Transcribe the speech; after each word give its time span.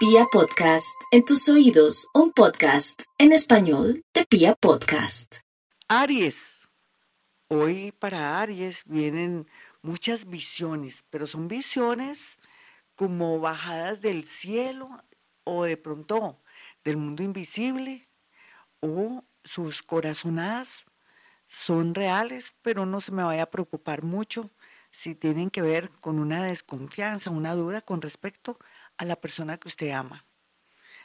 Pia 0.00 0.24
Podcast, 0.32 0.98
en 1.10 1.26
tus 1.26 1.46
oídos, 1.50 2.08
un 2.14 2.32
podcast 2.32 3.02
en 3.18 3.32
español 3.32 4.02
de 4.14 4.24
Pia 4.24 4.54
Podcast. 4.54 5.40
Aries. 5.88 6.70
Hoy 7.48 7.92
para 7.92 8.40
Aries 8.40 8.82
vienen 8.86 9.46
muchas 9.82 10.24
visiones, 10.24 11.04
pero 11.10 11.26
son 11.26 11.48
visiones 11.48 12.38
como 12.94 13.40
bajadas 13.40 14.00
del 14.00 14.26
cielo 14.26 14.88
o 15.44 15.64
de 15.64 15.76
pronto 15.76 16.40
del 16.82 16.96
mundo 16.96 17.22
invisible 17.22 18.08
o 18.80 19.22
sus 19.44 19.82
corazonadas 19.82 20.86
son 21.46 21.94
reales, 21.94 22.54
pero 22.62 22.86
no 22.86 23.02
se 23.02 23.12
me 23.12 23.22
vaya 23.22 23.42
a 23.42 23.50
preocupar 23.50 24.02
mucho 24.02 24.50
si 24.90 25.14
tienen 25.14 25.50
que 25.50 25.60
ver 25.60 25.90
con 26.00 26.18
una 26.18 26.42
desconfianza, 26.42 27.28
una 27.28 27.54
duda 27.54 27.82
con 27.82 28.00
respecto 28.00 28.58
a 29.00 29.06
la 29.06 29.16
persona 29.16 29.56
que 29.56 29.66
usted 29.66 29.92
ama. 29.92 30.26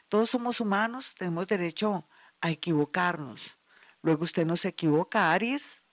Todos 0.09 0.29
somos 0.29 0.59
humanos, 0.59 1.15
tenemos 1.17 1.47
derecho 1.47 2.05
a 2.41 2.51
equivocarnos. 2.51 3.57
Luego 4.01 4.23
usted 4.23 4.45
no 4.45 4.57
se 4.57 4.67
equivoca, 4.67 5.31
Aries. 5.31 5.83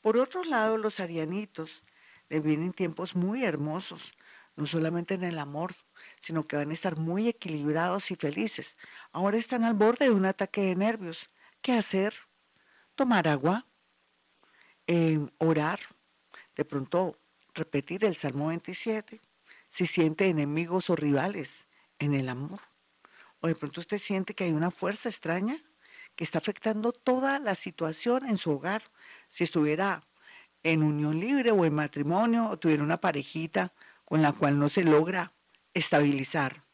Por 0.00 0.16
otro 0.16 0.42
lado, 0.42 0.76
los 0.76 0.98
arianitos 0.98 1.84
le 2.28 2.40
vienen 2.40 2.72
tiempos 2.72 3.14
muy 3.14 3.44
hermosos, 3.44 4.12
no 4.56 4.66
solamente 4.66 5.14
en 5.14 5.22
el 5.22 5.38
amor, 5.38 5.76
sino 6.18 6.42
que 6.42 6.56
van 6.56 6.70
a 6.70 6.74
estar 6.74 6.98
muy 6.98 7.28
equilibrados 7.28 8.10
y 8.10 8.16
felices. 8.16 8.76
Ahora 9.12 9.38
están 9.38 9.62
al 9.62 9.74
borde 9.74 10.06
de 10.06 10.10
un 10.10 10.26
ataque 10.26 10.62
de 10.62 10.74
nervios. 10.74 11.30
¿Qué 11.62 11.72
hacer? 11.74 12.12
Tomar 12.96 13.28
agua, 13.28 13.66
eh, 14.88 15.24
orar, 15.38 15.78
de 16.56 16.64
pronto 16.64 17.16
repetir 17.54 18.04
el 18.04 18.16
Salmo 18.16 18.48
27, 18.48 19.20
si 19.76 19.86
siente 19.86 20.26
enemigos 20.26 20.88
o 20.88 20.96
rivales 20.96 21.66
en 21.98 22.14
el 22.14 22.30
amor. 22.30 22.60
O 23.40 23.46
de 23.46 23.54
pronto 23.54 23.82
usted 23.82 23.98
siente 23.98 24.34
que 24.34 24.44
hay 24.44 24.52
una 24.52 24.70
fuerza 24.70 25.10
extraña 25.10 25.62
que 26.14 26.24
está 26.24 26.38
afectando 26.38 26.92
toda 26.92 27.38
la 27.38 27.54
situación 27.54 28.26
en 28.26 28.38
su 28.38 28.52
hogar. 28.52 28.84
Si 29.28 29.44
estuviera 29.44 30.02
en 30.62 30.82
unión 30.82 31.20
libre 31.20 31.50
o 31.50 31.66
en 31.66 31.74
matrimonio 31.74 32.48
o 32.48 32.58
tuviera 32.58 32.82
una 32.82 32.96
parejita 32.96 33.74
con 34.06 34.22
la 34.22 34.32
cual 34.32 34.58
no 34.58 34.70
se 34.70 34.82
logra 34.82 35.34
estabilizar. 35.74 36.64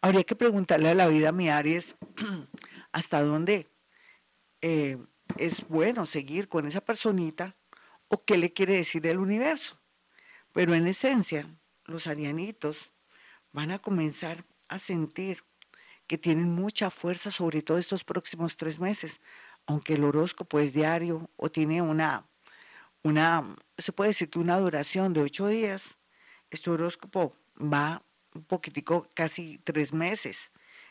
Habría 0.00 0.24
que 0.24 0.34
preguntarle 0.34 0.88
a 0.88 0.94
la 0.96 1.06
vida, 1.06 1.30
mi 1.30 1.50
Aries, 1.50 1.94
hasta 2.90 3.22
dónde 3.22 3.68
eh, 4.60 4.98
es 5.36 5.68
bueno 5.68 6.04
seguir 6.04 6.48
con 6.48 6.66
esa 6.66 6.80
personita 6.80 7.54
o 8.08 8.24
qué 8.24 8.38
le 8.38 8.52
quiere 8.52 8.74
decir 8.74 9.06
el 9.06 9.18
universo. 9.18 9.78
Pero 10.52 10.74
en 10.74 10.88
esencia, 10.88 11.48
los 11.86 12.06
arianitos 12.06 12.92
van 13.52 13.70
a 13.70 13.78
comenzar 13.78 14.44
a 14.68 14.78
sentir 14.78 15.44
que 16.06 16.18
tienen 16.18 16.50
mucha 16.50 16.90
fuerza, 16.90 17.30
sobre 17.30 17.62
todo 17.62 17.78
estos 17.78 18.04
próximos 18.04 18.56
tres 18.56 18.78
meses, 18.78 19.20
aunque 19.66 19.94
el 19.94 20.04
horóscopo 20.04 20.58
es 20.58 20.72
diario 20.72 21.30
o 21.36 21.50
tiene 21.50 21.80
una, 21.80 22.26
una, 23.02 23.56
se 23.78 23.92
puede 23.92 24.10
decir 24.10 24.28
que 24.28 24.38
una 24.38 24.58
duración 24.58 25.12
de 25.12 25.22
ocho 25.22 25.46
días, 25.46 25.96
este 26.50 26.70
horóscopo 26.70 27.36
va 27.56 28.02
un 28.34 28.44
poquitico, 28.44 29.08
casi 29.14 29.58
tres 29.58 29.92
meses. 29.92 30.50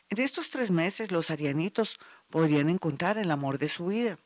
En 0.10 0.20
estos 0.20 0.50
tres 0.50 0.72
meses 0.72 1.12
los 1.12 1.30
arianitos 1.30 2.00
podrían 2.30 2.70
encontrar 2.70 3.18
el 3.18 3.32
amor 3.32 3.58
de 3.58 3.70
su 3.70 3.88
vida. 3.88 4.18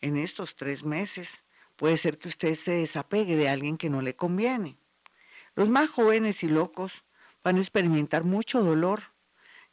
En 0.00 0.16
estos 0.16 0.56
tres 0.56 0.84
meses 0.84 1.44
puede 1.76 1.96
ser 1.96 2.18
que 2.18 2.28
usted 2.28 2.54
se 2.54 2.72
desapegue 2.72 3.36
de 3.36 3.48
alguien 3.48 3.76
que 3.76 3.90
no 3.90 4.00
le 4.00 4.14
conviene. 4.14 4.76
Los 5.58 5.68
más 5.68 5.90
jóvenes 5.90 6.44
y 6.44 6.46
locos 6.46 7.02
van 7.42 7.56
a 7.56 7.58
experimentar 7.58 8.22
mucho 8.22 8.62
dolor, 8.62 9.02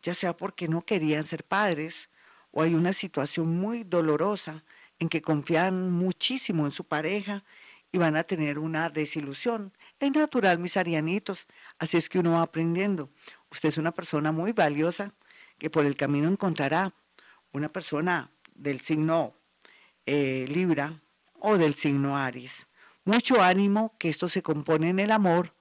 ya 0.01 0.15
sea 0.15 0.35
porque 0.35 0.67
no 0.67 0.81
querían 0.81 1.23
ser 1.23 1.43
padres 1.43 2.09
o 2.49 2.63
hay 2.63 2.73
una 2.73 2.91
situación 2.91 3.55
muy 3.55 3.83
dolorosa 3.83 4.63
en 4.97 5.09
que 5.09 5.21
confían 5.21 5.91
muchísimo 5.91 6.65
en 6.65 6.71
su 6.71 6.85
pareja 6.85 7.43
y 7.91 7.99
van 7.99 8.15
a 8.15 8.23
tener 8.23 8.57
una 8.57 8.89
desilusión. 8.89 9.73
Es 9.99 10.11
natural, 10.11 10.57
mis 10.57 10.75
arianitos, 10.75 11.45
así 11.77 11.97
es 11.97 12.09
que 12.09 12.17
uno 12.17 12.31
va 12.31 12.41
aprendiendo. 12.41 13.11
Usted 13.51 13.69
es 13.69 13.77
una 13.77 13.91
persona 13.91 14.31
muy 14.31 14.53
valiosa 14.53 15.13
que 15.59 15.69
por 15.69 15.85
el 15.85 15.95
camino 15.95 16.27
encontrará 16.27 16.95
una 17.51 17.69
persona 17.69 18.31
del 18.55 18.81
signo 18.81 19.35
eh, 20.07 20.47
Libra 20.49 20.99
o 21.35 21.59
del 21.59 21.75
signo 21.75 22.17
Aries. 22.17 22.65
Mucho 23.03 23.39
ánimo 23.39 23.93
que 23.99 24.09
esto 24.09 24.27
se 24.27 24.41
compone 24.41 24.89
en 24.89 24.97
el 24.97 25.11
amor 25.11 25.54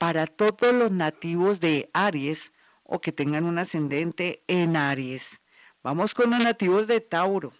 para 0.00 0.26
todos 0.26 0.72
los 0.72 0.90
nativos 0.90 1.60
de 1.60 1.90
Aries 1.92 2.54
o 2.84 3.02
que 3.02 3.12
tengan 3.12 3.44
un 3.44 3.58
ascendente 3.58 4.42
en 4.46 4.74
Aries. 4.74 5.42
Vamos 5.82 6.14
con 6.14 6.30
los 6.30 6.42
nativos 6.42 6.86
de 6.86 7.02
Tauro. 7.02 7.52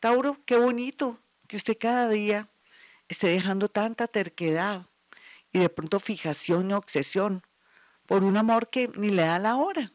Tauro, 0.00 0.36
qué 0.46 0.56
bonito 0.56 1.22
que 1.46 1.56
usted 1.56 1.78
cada 1.78 2.08
día 2.08 2.50
esté 3.06 3.28
dejando 3.28 3.68
tanta 3.68 4.08
terquedad 4.08 4.88
y 5.52 5.60
de 5.60 5.68
pronto 5.68 6.00
fijación 6.00 6.72
y 6.72 6.74
obsesión 6.74 7.46
por 8.04 8.24
un 8.24 8.36
amor 8.36 8.68
que 8.68 8.90
ni 8.96 9.10
le 9.10 9.22
da 9.22 9.38
la 9.38 9.54
hora. 9.54 9.92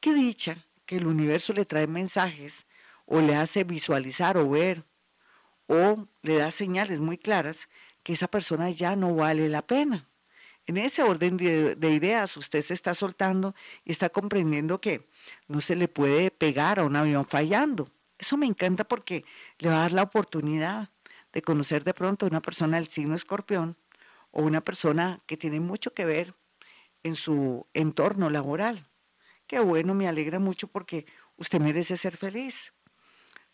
Qué 0.00 0.14
dicha 0.14 0.66
que 0.86 0.96
el 0.96 1.06
universo 1.06 1.52
le 1.52 1.66
trae 1.66 1.86
mensajes 1.86 2.66
o 3.04 3.20
le 3.20 3.36
hace 3.36 3.64
visualizar 3.64 4.38
o 4.38 4.48
ver 4.48 4.86
o 5.66 6.08
le 6.22 6.38
da 6.38 6.50
señales 6.50 7.00
muy 7.00 7.18
claras 7.18 7.68
que 8.02 8.14
esa 8.14 8.28
persona 8.28 8.70
ya 8.70 8.96
no 8.96 9.14
vale 9.14 9.50
la 9.50 9.60
pena. 9.60 10.08
En 10.66 10.76
ese 10.76 11.02
orden 11.02 11.36
de, 11.36 11.90
ideas 11.90 12.36
usted 12.36 12.60
se 12.60 12.74
está 12.74 12.94
soltando 12.94 13.54
y 13.84 13.90
está 13.90 14.10
comprendiendo 14.10 14.80
que 14.80 15.08
no 15.48 15.60
se 15.60 15.74
le 15.74 15.88
puede 15.88 16.30
pegar 16.30 16.78
a 16.78 16.84
un 16.84 16.94
avión 16.94 17.26
fallando. 17.26 17.88
Eso 18.18 18.36
me 18.36 18.46
encanta 18.46 18.84
porque 18.84 19.24
le 19.58 19.68
va 19.68 19.76
a 19.76 19.80
dar 19.80 19.92
la 19.92 20.02
oportunidad 20.04 20.90
de 21.32 21.42
conocer 21.42 21.82
de 21.82 21.94
pronto 21.94 22.26
a 22.26 22.28
una 22.28 22.40
persona 22.40 22.76
del 22.76 22.88
signo 22.88 23.16
escorpión 23.16 23.76
o 24.30 24.42
una 24.42 24.60
persona 24.60 25.18
que 25.26 25.36
tiene 25.36 25.58
mucho 25.58 25.92
que 25.94 26.04
ver 26.04 26.34
en 27.02 27.16
su 27.16 27.66
entorno 27.74 28.30
laboral. 28.30 28.86
Qué 29.48 29.58
bueno, 29.58 29.94
me 29.94 30.06
alegra 30.06 30.38
mucho 30.38 30.68
porque 30.68 31.06
usted 31.36 31.60
merece 31.60 31.96
ser 31.96 32.16
feliz. 32.16 32.72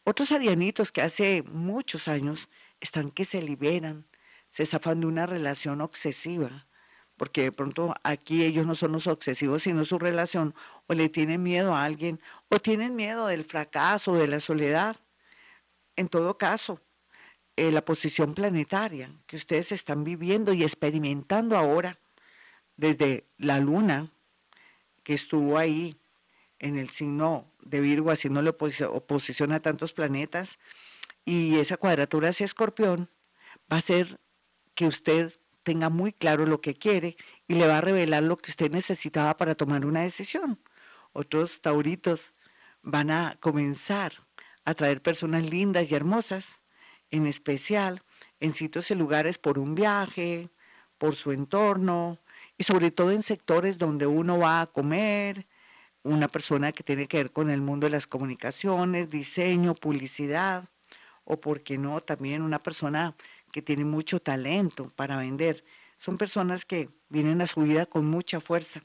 Otros 0.05 0.31
arianitos 0.33 0.93
que 0.93 1.03
hace 1.03 1.43
muchos 1.43 2.07
años 2.07 2.49
están 2.81 3.11
que 3.11 3.25
se 3.25 3.43
liberan, 3.43 4.07
se 4.51 4.67
zafan 4.67 5.01
de 5.01 5.07
una 5.07 5.27
relación 5.27 5.81
obsesiva, 5.81 6.68
porque 7.19 7.43
de 7.43 7.53
pronto 7.53 7.95
aquí 8.05 8.45
ellos 8.45 8.67
no 8.67 8.75
son 8.75 8.93
los 8.93 9.07
obsesivos, 9.07 9.65
sino 9.65 9.85
su 9.85 9.99
relación, 9.99 10.55
o 10.87 10.95
le 10.95 11.09
tienen 11.09 11.43
miedo 11.43 11.75
a 11.75 11.85
alguien, 11.85 12.21
o 12.49 12.59
tienen 12.59 12.97
miedo 12.97 13.27
del 13.27 13.45
fracaso, 13.45 14.15
de 14.15 14.29
la 14.29 14.41
soledad. 14.41 14.97
En 15.97 16.09
todo 16.09 16.39
caso, 16.39 16.81
eh, 17.57 17.73
la 17.73 17.85
posición 17.85 18.35
planetaria 18.35 19.11
que 19.27 19.37
ustedes 19.37 19.73
están 19.73 20.05
viviendo 20.05 20.53
y 20.53 20.63
experimentando 20.63 21.57
ahora, 21.57 21.99
desde 22.77 23.27
la 23.37 23.59
luna, 23.59 24.13
que 25.03 25.15
estuvo 25.15 25.59
ahí 25.59 25.97
en 26.61 26.79
el 26.79 26.91
signo 26.91 27.51
de 27.61 27.81
Virgo, 27.81 28.11
haciéndole 28.13 28.51
oposición 28.51 29.53
a 29.53 29.61
tantos 29.61 29.93
planetas, 29.93 30.59
y 31.25 31.59
esa 31.59 31.77
cuadratura 31.77 32.29
hacia 32.29 32.47
Escorpión, 32.47 33.11
va 33.71 33.79
a 33.79 33.81
ser 33.81 34.21
que 34.75 34.87
usted 34.87 35.35
tenga 35.69 35.91
muy 35.91 36.15
claro 36.15 36.47
lo 36.47 36.63
que 36.63 36.73
quiere 36.73 37.15
y 37.47 37.55
le 37.57 37.67
va 37.67 37.77
a 37.77 37.81
revelar 37.83 38.23
lo 38.23 38.39
que 38.39 38.51
usted 38.51 38.71
necesitaba 38.71 39.37
para 39.37 39.55
tomar 39.55 39.85
una 39.85 40.01
decisión. 40.01 40.59
Otros 41.13 41.61
tauritos 41.61 42.33
van 42.81 43.11
a 43.11 43.37
comenzar 43.39 44.15
a 44.65 44.73
traer 44.73 45.03
personas 45.03 45.51
lindas 45.51 45.91
y 45.91 45.95
hermosas, 45.95 46.63
en 47.11 47.27
especial 47.27 48.03
en 48.41 48.55
sitios 48.55 48.91
y 48.91 48.95
lugares 48.95 49.37
por 49.37 49.59
un 49.59 49.75
viaje, 49.75 50.49
por 50.97 51.15
su 51.15 51.33
entorno 51.33 52.19
y 52.57 52.65
sobre 52.65 52.91
todo 52.91 53.13
en 53.13 53.23
sectores 53.23 53.77
donde 53.77 54.07
uno 54.07 54.39
va 54.39 54.63
a 54.63 54.69
comer, 54.69 55.47
una 56.03 56.29
persona 56.29 56.73
que 56.73 56.83
tiene 56.83 57.09
que 57.09 57.19
ver 57.19 57.31
con 57.31 57.51
el 57.51 57.61
mundo 57.61 57.89
de 57.89 57.91
las 57.91 58.07
comunicaciones, 58.07 59.11
diseño, 59.11 59.75
publicidad, 59.75 60.65
o 61.27 61.39
por 61.39 61.63
qué 61.63 61.77
no, 61.77 62.01
también 62.01 62.41
una 62.41 62.59
persona 62.59 63.15
que 63.59 63.63
tiene 63.63 63.85
mucho 63.85 64.21
talento 64.21 64.89
para 64.95 65.17
vender. 65.17 65.65
Son 65.99 66.17
personas 66.17 66.65
que 66.65 66.91
vienen 67.09 67.41
a 67.41 67.49
su 67.49 67.63
vida 67.63 67.87
con 67.87 68.07
mucha 68.07 68.39
fuerza. 68.39 68.85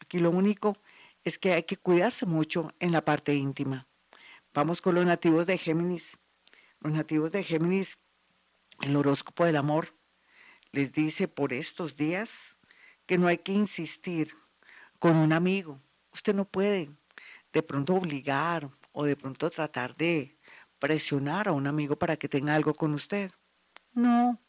Aquí 0.00 0.18
lo 0.18 0.30
único 0.32 0.76
es 1.22 1.38
que 1.38 1.52
hay 1.52 1.62
que 1.62 1.76
cuidarse 1.76 2.26
mucho 2.26 2.72
en 2.80 2.90
la 2.90 3.04
parte 3.04 3.32
íntima. 3.36 3.86
Vamos 4.52 4.80
con 4.80 4.96
los 4.96 5.06
nativos 5.06 5.46
de 5.46 5.56
Géminis. 5.56 6.18
Los 6.80 6.94
nativos 6.94 7.30
de 7.30 7.44
Géminis, 7.44 7.96
el 8.80 8.96
horóscopo 8.96 9.44
del 9.44 9.54
amor, 9.54 9.94
les 10.72 10.92
dice 10.92 11.28
por 11.28 11.52
estos 11.52 11.94
días 11.94 12.56
que 13.06 13.18
no 13.18 13.28
hay 13.28 13.38
que 13.38 13.52
insistir 13.52 14.34
con 14.98 15.14
un 15.14 15.32
amigo. 15.32 15.80
Usted 16.12 16.34
no 16.34 16.44
puede 16.44 16.90
de 17.52 17.62
pronto 17.62 17.94
obligar 17.94 18.68
o 18.90 19.04
de 19.04 19.14
pronto 19.14 19.48
tratar 19.48 19.96
de 19.96 20.36
presionar 20.80 21.46
a 21.46 21.52
un 21.52 21.68
amigo 21.68 21.96
para 21.96 22.16
que 22.16 22.28
tenga 22.28 22.56
algo 22.56 22.74
con 22.74 22.94
usted. 22.94 23.30
No, 23.92 24.40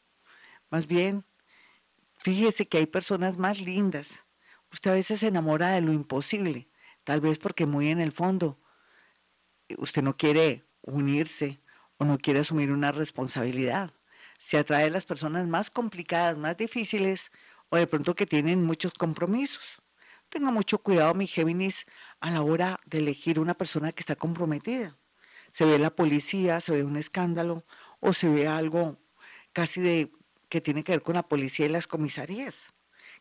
más 0.69 0.87
bien, 0.87 1.25
fíjese 2.19 2.67
que 2.67 2.77
hay 2.77 2.85
personas 2.85 3.37
más 3.37 3.59
lindas. 3.59 4.25
Usted 4.71 4.91
a 4.91 4.93
veces 4.93 5.21
se 5.21 5.27
enamora 5.27 5.71
de 5.71 5.81
lo 5.81 5.91
imposible, 5.93 6.69
tal 7.03 7.21
vez 7.21 7.39
porque 7.39 7.65
muy 7.65 7.87
en 7.89 7.99
el 7.99 8.11
fondo 8.11 8.59
usted 9.77 10.01
no 10.01 10.15
quiere 10.15 10.65
unirse 10.81 11.61
o 11.97 12.05
no 12.05 12.17
quiere 12.17 12.39
asumir 12.39 12.71
una 12.71 12.91
responsabilidad. 12.91 13.93
Se 14.37 14.57
atrae 14.57 14.85
a 14.85 14.89
las 14.89 15.05
personas 15.05 15.47
más 15.47 15.69
complicadas, 15.69 16.37
más 16.37 16.57
difíciles 16.57 17.31
o 17.69 17.77
de 17.77 17.87
pronto 17.87 18.15
que 18.15 18.25
tienen 18.25 18.63
muchos 18.63 18.93
compromisos. 18.93 19.81
Tenga 20.29 20.51
mucho 20.51 20.77
cuidado, 20.77 21.13
mi 21.15 21.27
Géminis, 21.27 21.85
a 22.19 22.31
la 22.31 22.41
hora 22.41 22.79
de 22.85 22.99
elegir 22.99 23.39
una 23.39 23.55
persona 23.55 23.91
que 23.91 24.01
está 24.01 24.15
comprometida. 24.15 24.97
Se 25.51 25.65
ve 25.65 25.79
la 25.79 25.89
policía, 25.89 26.61
se 26.61 26.71
ve 26.71 26.83
un 26.83 26.95
escándalo 26.95 27.65
o 27.99 28.13
se 28.13 28.29
ve 28.29 28.47
algo 28.47 28.97
casi 29.59 29.81
de 29.81 30.09
que 30.47 30.61
tiene 30.61 30.85
que 30.85 30.93
ver 30.93 31.01
con 31.01 31.15
la 31.15 31.27
policía 31.27 31.65
y 31.65 31.69
las 31.69 31.85
comisarías. 31.85 32.71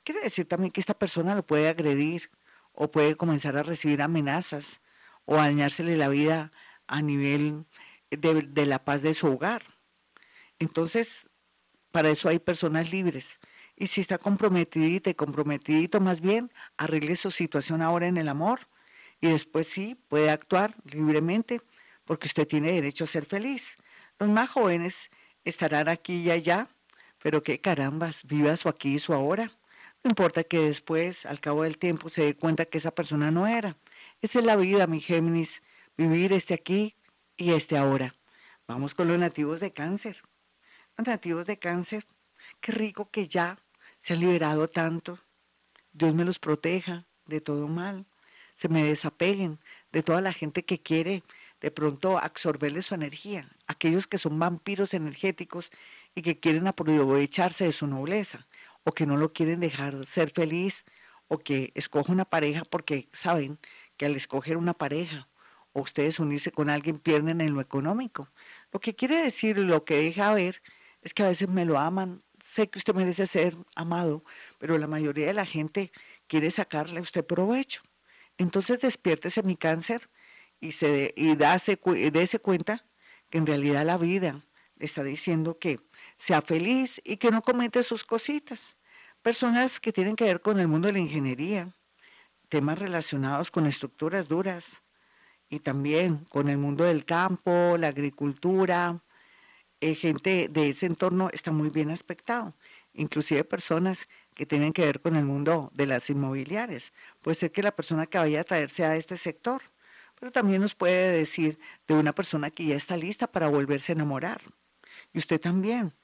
Quiere 0.05 0.21
decir 0.21 0.47
también 0.47 0.71
que 0.71 0.79
esta 0.79 0.97
persona 0.97 1.35
lo 1.35 1.45
puede 1.45 1.69
agredir 1.69 2.31
o 2.73 2.93
puede 2.93 3.17
comenzar 3.17 3.57
a 3.57 3.65
recibir 3.65 4.03
amenazas 4.03 4.81
o 5.25 5.35
dañársele 5.35 5.97
la 5.97 6.09
vida 6.09 6.53
a 6.87 7.03
nivel 7.03 7.67
de, 8.13 8.43
de 8.43 8.67
la 8.67 8.85
paz 8.85 9.03
de 9.03 9.15
su 9.15 9.27
hogar. 9.27 9.65
Entonces, 10.61 11.27
para 11.91 12.09
eso 12.09 12.29
hay 12.29 12.39
personas 12.39 12.93
libres. 12.93 13.41
Y 13.75 13.89
si 13.89 14.01
está 14.01 14.19
comprometidita 14.19 15.11
y 15.11 15.15
comprometidito, 15.15 16.01
más 16.01 16.21
bien, 16.21 16.53
arregle 16.77 17.17
su 17.17 17.33
situación 17.33 17.83
ahora 17.83 18.07
en 18.07 18.17
el 18.17 18.29
amor 18.29 18.61
y 19.21 19.27
después 19.27 19.67
sí 19.67 19.97
puede 20.07 20.31
actuar 20.31 20.77
libremente 20.85 21.61
porque 22.05 22.29
usted 22.29 22.47
tiene 22.47 22.71
derecho 22.71 23.03
a 23.03 23.09
ser 23.09 23.27
feliz. 23.27 23.77
Los 24.21 24.29
más 24.29 24.51
jóvenes 24.51 25.11
estarán 25.45 25.89
aquí 25.89 26.23
y 26.23 26.31
allá, 26.31 26.69
pero 27.23 27.43
qué 27.43 27.61
carambas, 27.61 28.25
viva 28.25 28.57
su 28.57 28.69
aquí 28.69 28.95
y 28.95 28.99
su 28.99 29.13
ahora. 29.13 29.53
No 30.05 30.11
importa 30.11 30.45
que 30.45 30.61
después, 30.61 31.27
al 31.27 31.41
cabo 31.41 31.65
del 31.65 31.79
tiempo, 31.79 32.09
se 32.09 32.23
dé 32.23 32.37
cuenta 32.37 32.65
que 32.65 32.79
esa 32.79 32.95
persona 32.95 33.31
no 33.31 33.47
era. 33.47 33.77
Esa 34.21 34.39
es 34.39 34.45
la 34.45 34.57
vida, 34.57 34.87
mi 34.87 35.01
Géminis, 35.01 35.63
vivir 35.97 36.33
este 36.33 36.55
aquí 36.55 36.95
y 37.37 37.53
este 37.53 37.77
ahora. 37.77 38.15
Vamos 38.67 38.95
con 38.95 39.09
los 39.09 39.19
nativos 39.19 39.61
de 39.61 39.73
cáncer. 39.73 40.23
Los 40.97 41.07
nativos 41.07 41.47
de 41.47 41.59
cáncer, 41.59 42.07
qué 42.61 42.73
rico 42.73 43.11
que 43.11 43.27
ya 43.27 43.59
se 43.99 44.15
han 44.15 44.21
liberado 44.21 44.69
tanto. 44.69 45.19
Dios 45.93 46.15
me 46.15 46.25
los 46.25 46.39
proteja 46.39 47.07
de 47.27 47.41
todo 47.41 47.67
mal. 47.67 48.07
Se 48.55 48.69
me 48.69 48.85
desapeguen 48.85 49.59
de 49.93 50.03
toda 50.03 50.21
la 50.21 50.33
gente 50.33 50.65
que 50.65 50.81
quiere 50.81 51.23
de 51.61 51.71
pronto 51.71 52.19
absorberle 52.19 52.83
su 52.83 52.95
energía. 52.95 53.49
Aquellos 53.67 54.07
que 54.07 54.19
son 54.19 54.39
vampiros 54.39 54.95
energéticos 54.95 55.71
y 56.15 56.23
que 56.23 56.39
quieren 56.39 56.67
aprovecharse 56.67 57.65
de 57.65 57.73
su 57.73 57.87
nobleza 57.87 58.47
o 58.85 58.93
que 58.93 59.07
no 59.07 59.17
lo 59.17 59.33
quieren 59.33 59.61
dejar 59.61 60.07
ser 60.07 60.31
feliz 60.31 60.85
o 61.29 61.39
que 61.39 61.73
escoja 61.75 62.13
una 62.13 62.25
pareja 62.25 62.65
porque 62.65 63.09
saben 63.13 63.59
que 63.97 64.07
al 64.07 64.17
escoger 64.17 64.57
una 64.57 64.75
pareja 64.75 65.29
o 65.73 65.81
ustedes 65.81 66.19
unirse 66.19 66.51
con 66.51 66.71
alguien 66.71 66.99
pierden 66.99 67.41
en 67.41 67.55
lo 67.55 67.61
económico. 67.61 68.31
Lo 68.73 68.81
que 68.81 68.95
quiere 68.95 69.23
decir, 69.23 69.59
lo 69.59 69.85
que 69.85 69.97
deja 69.97 70.33
ver, 70.33 70.63
es 71.03 71.15
que 71.15 71.23
a 71.23 71.29
veces 71.29 71.49
me 71.49 71.65
lo 71.65 71.79
aman, 71.79 72.23
sé 72.43 72.69
que 72.69 72.79
usted 72.79 72.95
merece 72.95 73.27
ser 73.27 73.57
amado, 73.77 74.25
pero 74.59 74.79
la 74.79 74.87
mayoría 74.87 75.27
de 75.27 75.35
la 75.35 75.47
gente 75.47 75.93
quiere 76.27 76.51
sacarle 76.51 76.99
a 76.99 77.03
usted 77.03 77.25
provecho. 77.25 77.83
Entonces 78.39 78.81
despiértese 78.81 79.43
mi 79.43 79.57
cáncer 79.57 80.09
y, 80.61 80.73
se, 80.73 81.13
y 81.17 81.37
dase, 81.37 81.79
cuenta 81.79 82.85
que 83.31 83.39
en 83.39 83.47
realidad 83.47 83.85
la 83.85 83.97
vida 83.97 84.45
le 84.77 84.87
está 84.87 85.03
diciendo 85.03 85.59
que 85.59 85.81
sea 86.17 86.43
feliz 86.43 87.01
y 87.05 87.17
que 87.17 87.31
no 87.31 87.43
comete 87.43 87.83
sus 87.83 88.05
cositas. 88.05 88.77
Personas 89.23 89.81
que 89.81 89.93
tienen 89.93 90.17
que 90.17 90.25
ver 90.25 90.41
con 90.41 90.61
el 90.61 90.69
mundo 90.69 90.87
de 90.87 90.95
la 90.95 91.01
ingeniería, 91.01 91.75
temas 92.49 92.79
relacionados 92.79 93.51
con 93.51 93.67
estructuras 93.67 94.29
duras 94.29 94.83
y 95.49 95.61
también 95.61 96.25
con 96.29 96.49
el 96.49 96.59
mundo 96.59 96.85
del 96.85 97.05
campo, 97.05 97.77
la 97.79 97.89
agricultura, 97.89 99.03
eh, 99.81 99.95
gente 99.95 100.49
de 100.51 100.71
ese 100.71 100.87
entorno 100.87 101.31
está 101.33 101.53
muy 101.53 101.71
bien 101.71 101.91
aspectado, 101.91 102.55
inclusive 102.95 103.45
personas 103.45 104.09
que 104.35 104.45
tienen 104.45 104.73
que 104.73 104.83
ver 104.83 105.01
con 105.01 105.15
el 105.15 105.25
mundo 105.25 105.71
de 105.73 105.87
las 105.87 106.11
inmobiliarias. 106.11 106.93
Puede 107.23 107.37
ser 107.37 107.53
que 107.53 107.63
la 107.63 107.71
persona 107.71 108.07
que 108.07 108.19
vaya 108.19 108.41
a 108.41 108.45
traerse 108.45 108.85
a 108.85 108.97
este 108.97 109.17
sector, 109.17 109.63
pero 110.19 110.33
también 110.33 110.63
nos 110.63 110.75
puede 110.75 111.13
decir 111.13 111.59
de 111.87 111.95
una 111.95 112.13
persona 112.13 112.51
que 112.51 112.67
ya 112.67 112.77
está 112.77 112.97
lista 112.97 113.27
para 113.27 113.49
volverse 113.49 113.93
a 113.93 113.95
enamorar. 113.95 114.43
Y 115.13 115.19
usted 115.19 115.41
también. 115.41 115.95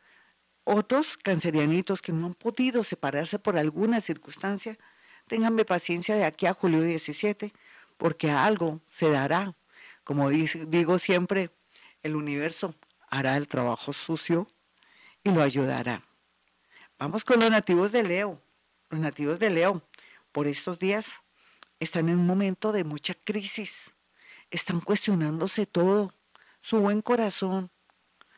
Otros 0.65 1.17
cancerianitos 1.19 2.01
que 2.01 2.13
no 2.13 2.27
han 2.27 2.35
podido 2.35 2.85
separarse 2.85 3.39
por 3.39 3.59
alguna 3.59 4.01
circunstancia, 4.01 4.79
Ténganme 5.27 5.65
paciencia 5.65 6.17
de 6.17 6.25
aquí 6.25 6.47
a 6.47 6.55
julio 6.55 6.83
17, 6.83 7.53
porque 7.97 8.31
algo 8.31 8.81
se 8.89 9.11
dará. 9.11 9.57
Como 10.05 10.29
digo 10.29 10.99
siempre, 10.99 11.51
el 12.03 12.15
universo 12.15 12.75
hará 13.09 13.37
el 13.37 13.49
trabajo 13.49 13.93
sucio 13.93 14.47
y 15.23 15.31
lo 15.31 15.43
ayudará. 15.43 16.03
Vamos 16.99 17.25
con 17.25 17.41
los 17.41 17.51
nativos 17.51 17.91
de 17.91 18.03
Leo. 18.03 18.41
Los 18.91 19.01
nativos 19.01 19.39
de 19.39 19.49
Leo, 19.49 19.83
por 20.31 20.47
estos 20.47 20.79
días, 20.79 21.23
están 21.81 22.11
en 22.11 22.19
un 22.19 22.27
momento 22.27 22.73
de 22.73 22.85
mucha 22.85 23.15
crisis. 23.15 23.94
Están 24.55 24.79
cuestionándose 24.81 25.67
todo, 25.67 26.15
su 26.61 26.79
buen 26.79 27.03
corazón, 27.03 27.73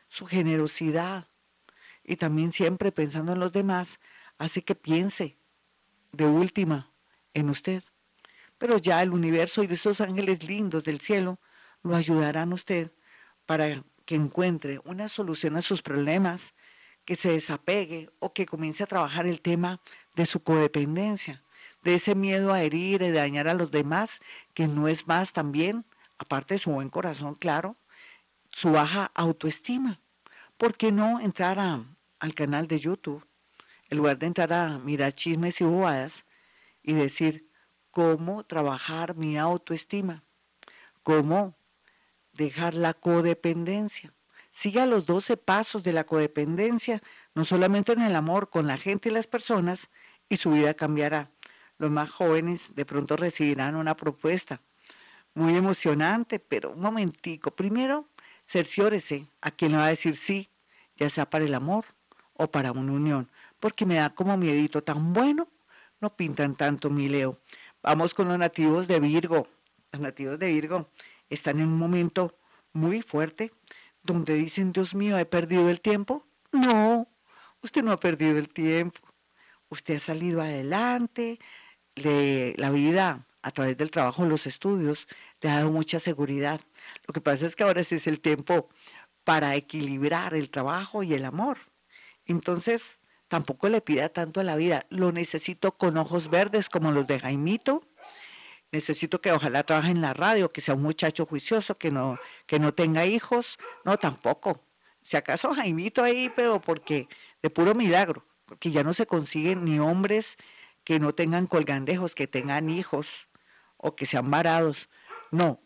su 0.07 0.25
generosidad 0.25 1.27
y 2.03 2.15
también 2.15 2.51
siempre 2.51 2.91
pensando 2.91 3.33
en 3.33 3.39
los 3.39 3.51
demás, 3.51 3.99
hace 4.39 4.63
que 4.63 4.73
piense 4.73 5.37
de 6.13 6.25
última 6.25 6.91
en 7.35 7.49
usted. 7.49 7.83
Pero 8.57 8.79
ya 8.79 9.03
el 9.03 9.11
universo 9.11 9.61
y 9.61 9.67
esos 9.67 10.01
ángeles 10.01 10.43
lindos 10.43 10.85
del 10.85 11.01
cielo 11.01 11.37
lo 11.83 11.95
ayudarán 11.95 12.51
a 12.51 12.55
usted 12.55 12.91
para 13.45 13.83
que 14.05 14.15
encuentre 14.15 14.79
una 14.85 15.09
solución 15.09 15.55
a 15.55 15.61
sus 15.61 15.83
problemas, 15.83 16.55
que 17.05 17.15
se 17.15 17.29
desapegue 17.29 18.09
o 18.17 18.33
que 18.33 18.47
comience 18.47 18.81
a 18.81 18.87
trabajar 18.87 19.27
el 19.27 19.39
tema 19.39 19.81
de 20.15 20.25
su 20.25 20.41
codependencia, 20.41 21.43
de 21.83 21.93
ese 21.93 22.15
miedo 22.15 22.53
a 22.53 22.63
herir 22.63 23.03
y 23.03 23.11
dañar 23.11 23.47
a 23.47 23.53
los 23.53 23.69
demás, 23.69 24.19
que 24.55 24.67
no 24.67 24.87
es 24.87 25.05
más 25.05 25.31
también, 25.31 25.85
aparte 26.17 26.55
de 26.55 26.59
su 26.59 26.71
buen 26.71 26.89
corazón, 26.89 27.35
claro, 27.35 27.75
su 28.51 28.71
baja 28.71 29.11
autoestima. 29.13 29.99
¿Por 30.57 30.75
qué 30.75 30.91
no 30.91 31.19
entrar 31.19 31.59
al 31.59 32.33
canal 32.33 32.67
de 32.67 32.79
YouTube 32.79 33.27
en 33.89 33.97
lugar 33.97 34.17
de 34.17 34.27
entrar 34.27 34.51
a 34.53 34.79
mirar 34.79 35.13
chismes 35.13 35.61
y 35.61 35.63
bobadas 35.63 36.25
y 36.83 36.93
decir 36.93 37.49
cómo 37.91 38.43
trabajar 38.43 39.15
mi 39.15 39.37
autoestima, 39.37 40.23
cómo 41.03 41.57
dejar 42.33 42.75
la 42.75 42.93
codependencia. 42.93 44.13
Siga 44.51 44.85
los 44.85 45.05
12 45.05 45.37
pasos 45.37 45.83
de 45.83 45.93
la 45.93 46.03
codependencia, 46.03 47.01
no 47.35 47.45
solamente 47.45 47.93
en 47.93 48.01
el 48.01 48.15
amor 48.15 48.49
con 48.49 48.67
la 48.67 48.77
gente 48.77 49.09
y 49.09 49.11
las 49.11 49.27
personas, 49.27 49.89
y 50.29 50.37
su 50.37 50.51
vida 50.51 50.73
cambiará. 50.73 51.31
Los 51.77 51.91
más 51.91 52.11
jóvenes 52.11 52.73
de 52.75 52.85
pronto 52.85 53.15
recibirán 53.17 53.75
una 53.75 53.95
propuesta 53.95 54.61
muy 55.37 55.55
emocionante, 55.55 56.39
pero 56.39 56.71
un 56.71 56.81
momentico. 56.81 57.51
Primero, 57.51 58.07
cerciórese 58.45 59.27
a 59.41 59.51
quien 59.51 59.71
le 59.71 59.77
va 59.77 59.85
a 59.85 59.89
decir 59.89 60.15
sí, 60.15 60.49
ya 60.95 61.09
sea 61.09 61.29
para 61.29 61.45
el 61.45 61.53
amor 61.53 61.85
o 62.33 62.49
para 62.49 62.71
una 62.71 62.91
unión 62.91 63.29
porque 63.59 63.85
me 63.85 63.95
da 63.95 64.13
como 64.13 64.37
miedito 64.37 64.83
tan 64.83 65.13
bueno. 65.13 65.47
No 65.99 66.15
pintan 66.15 66.55
tanto, 66.55 66.89
mi 66.89 67.09
Leo. 67.09 67.39
Vamos 67.81 68.13
con 68.13 68.27
los 68.27 68.37
nativos 68.37 68.87
de 68.87 68.99
Virgo. 68.99 69.47
Los 69.91 70.01
nativos 70.01 70.37
de 70.37 70.47
Virgo 70.47 70.89
están 71.29 71.59
en 71.59 71.67
un 71.67 71.77
momento 71.77 72.37
muy 72.73 73.01
fuerte 73.01 73.51
donde 74.03 74.35
dicen, 74.35 74.71
Dios 74.71 74.95
mío, 74.95 75.17
¿he 75.17 75.25
perdido 75.25 75.69
el 75.69 75.81
tiempo? 75.81 76.25
No, 76.51 77.07
usted 77.61 77.83
no 77.83 77.91
ha 77.91 77.99
perdido 77.99 78.37
el 78.37 78.49
tiempo. 78.49 78.99
Usted 79.69 79.95
ha 79.95 79.99
salido 79.99 80.41
adelante, 80.41 81.39
le, 81.95 82.53
la 82.57 82.69
vida 82.69 83.25
a 83.41 83.51
través 83.51 83.77
del 83.77 83.91
trabajo 83.91 84.25
los 84.25 84.45
estudios 84.45 85.07
le 85.41 85.49
ha 85.49 85.57
dado 85.57 85.71
mucha 85.71 85.99
seguridad. 85.99 86.61
Lo 87.05 87.13
que 87.13 87.21
pasa 87.21 87.45
es 87.45 87.55
que 87.55 87.63
ahora 87.63 87.83
sí 87.83 87.95
es 87.95 88.07
el 88.07 88.19
tiempo 88.19 88.69
para 89.23 89.55
equilibrar 89.55 90.33
el 90.33 90.49
trabajo 90.49 91.03
y 91.03 91.13
el 91.13 91.25
amor. 91.25 91.57
Entonces, 92.25 92.99
tampoco 93.27 93.69
le 93.69 93.81
pida 93.81 94.09
tanto 94.09 94.39
a 94.39 94.43
la 94.43 94.55
vida. 94.55 94.85
Lo 94.89 95.11
necesito 95.11 95.73
con 95.73 95.97
ojos 95.97 96.29
verdes 96.29 96.69
como 96.69 96.91
los 96.91 97.07
de 97.07 97.19
Jaimito. 97.19 97.83
Necesito 98.71 99.21
que 99.21 99.31
ojalá 99.31 99.63
trabaje 99.63 99.91
en 99.91 100.01
la 100.01 100.13
radio, 100.13 100.51
que 100.51 100.61
sea 100.61 100.75
un 100.75 100.81
muchacho 100.81 101.25
juicioso, 101.25 101.77
que 101.77 101.91
no, 101.91 102.19
que 102.45 102.59
no 102.59 102.73
tenga 102.73 103.05
hijos. 103.05 103.57
No, 103.85 103.97
tampoco. 103.97 104.63
Si 105.01 105.15
acaso 105.15 105.53
Jaimito 105.53 106.03
ahí, 106.03 106.31
pero 106.35 106.59
porque 106.59 107.07
de 107.41 107.49
puro 107.49 107.73
milagro, 107.75 108.25
porque 108.45 108.71
ya 108.71 108.83
no 108.83 108.93
se 108.93 109.05
consiguen 109.05 109.63
ni 109.63 109.79
hombres 109.79 110.37
que 110.83 110.99
no 110.99 111.13
tengan 111.13 111.47
colgandejos, 111.47 112.15
que 112.15 112.27
tengan 112.27 112.69
hijos 112.69 113.27
o 113.77 113.95
que 113.95 114.05
sean 114.05 114.29
varados. 114.31 114.89
No, 115.31 115.61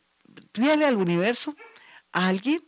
pídale 0.52 0.86
al 0.86 0.98
universo 0.98 1.56
a 2.12 2.28
alguien 2.28 2.64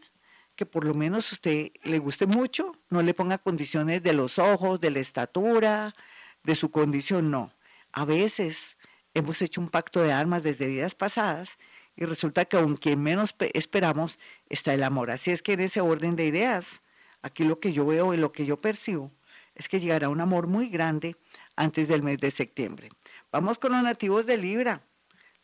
que 0.56 0.66
por 0.66 0.86
lo 0.86 0.94
menos 0.94 1.32
usted 1.32 1.72
le 1.84 2.00
guste 2.00 2.28
mucho, 2.28 2.74
no 2.90 3.02
le 3.02 3.14
ponga 3.14 3.38
condiciones 3.38 4.04
de 4.04 4.14
los 4.14 4.38
ojos, 4.38 4.80
de 4.80 4.92
la 4.92 5.00
estatura, 5.00 5.96
de 6.44 6.56
su 6.56 6.70
condición, 6.72 7.32
no. 7.32 7.52
A 7.92 8.06
veces 8.06 8.78
hemos 9.14 9.42
hecho 9.42 9.62
un 9.62 9.70
pacto 9.70 10.02
de 10.02 10.12
armas 10.12 10.44
desde 10.44 10.68
vidas 10.68 10.96
pasadas 10.96 11.58
y 11.96 12.06
resulta 12.06 12.46
que 12.46 12.58
aunque 12.58 12.96
menos 12.96 13.36
esperamos 13.54 14.20
está 14.50 14.74
el 14.74 14.84
amor. 14.84 15.12
Así 15.12 15.32
es 15.32 15.42
que 15.42 15.54
en 15.54 15.62
ese 15.62 15.82
orden 15.82 16.16
de 16.16 16.26
ideas, 16.26 16.82
aquí 17.22 17.44
lo 17.44 17.60
que 17.60 17.72
yo 17.72 17.86
veo 17.86 18.14
y 18.14 18.18
lo 18.18 18.32
que 18.32 18.46
yo 18.46 18.60
percibo 18.62 19.12
es 19.56 19.70
que 19.70 19.80
llegará 19.80 20.10
un 20.10 20.22
amor 20.22 20.48
muy 20.48 20.70
grande 20.70 21.16
antes 21.56 21.88
del 21.88 22.02
mes 22.02 22.18
de 22.18 22.32
septiembre. 22.32 22.90
Vamos 23.32 23.60
con 23.60 23.72
los 23.72 23.84
nativos 23.84 24.26
de 24.26 24.38
Libra. 24.38 24.82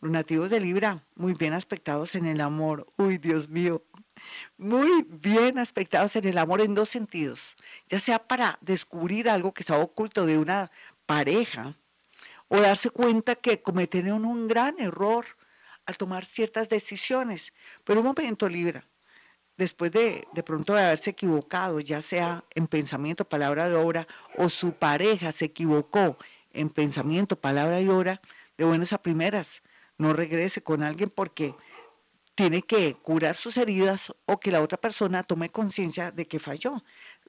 Los 0.02 0.12
nativos 0.12 0.50
de 0.50 0.62
Libra, 0.62 1.04
muy 1.16 1.34
bien 1.34 1.54
aspectados 1.54 2.16
en 2.16 2.26
el 2.26 2.40
amor. 2.40 2.88
Uy, 2.96 3.18
Dios 3.18 3.50
mío, 3.50 3.84
muy 4.58 5.06
bien 5.10 5.60
aspectados 5.60 6.16
en 6.16 6.26
el 6.26 6.38
amor 6.38 6.62
en 6.62 6.74
dos 6.74 6.88
sentidos, 6.88 7.56
ya 7.90 8.00
sea 8.00 8.20
para 8.20 8.58
descubrir 8.62 9.30
algo 9.30 9.54
que 9.54 9.62
estaba 9.62 9.84
oculto 9.84 10.26
de 10.26 10.38
una 10.38 10.72
pareja 11.06 11.76
o 12.48 12.62
darse 12.62 12.90
cuenta 12.90 13.36
que 13.36 13.62
cometieron 13.62 14.24
un 14.24 14.48
gran 14.48 14.80
error 14.80 15.26
al 15.86 15.98
tomar 15.98 16.24
ciertas 16.24 16.70
decisiones. 16.70 17.54
Pero 17.84 18.00
un 18.00 18.08
momento, 18.08 18.48
Libra, 18.48 18.86
después 19.58 19.92
de, 19.92 20.26
de 20.34 20.44
pronto 20.44 20.76
de 20.76 20.82
haberse 20.82 21.10
equivocado, 21.10 21.82
ya 21.82 22.02
sea 22.02 22.46
en 22.56 22.68
pensamiento, 22.68 23.28
palabra 23.28 23.70
de 23.70 23.76
obra, 23.76 24.08
o 24.38 24.48
su 24.48 24.74
pareja 24.74 25.34
se 25.34 25.46
equivocó 25.46 26.18
en 26.54 26.70
pensamiento, 26.70 27.36
palabra 27.36 27.82
y 27.82 27.90
obra, 27.90 28.22
de 28.58 28.66
buenas 28.66 28.94
a 28.94 29.02
primeras, 29.02 29.62
no 30.00 30.14
regrese 30.14 30.64
con 30.64 30.82
alguien 30.82 31.12
porque 31.12 31.56
tiene 32.34 32.62
que 32.62 32.96
curar 32.96 33.36
sus 33.36 33.58
heridas 33.58 34.14
o 34.26 34.40
que 34.40 34.50
la 34.50 34.62
otra 34.62 34.80
persona 34.80 35.24
tome 35.24 35.50
conciencia 35.50 36.10
de 36.10 36.26
que 36.26 36.40
falló. 36.40 36.84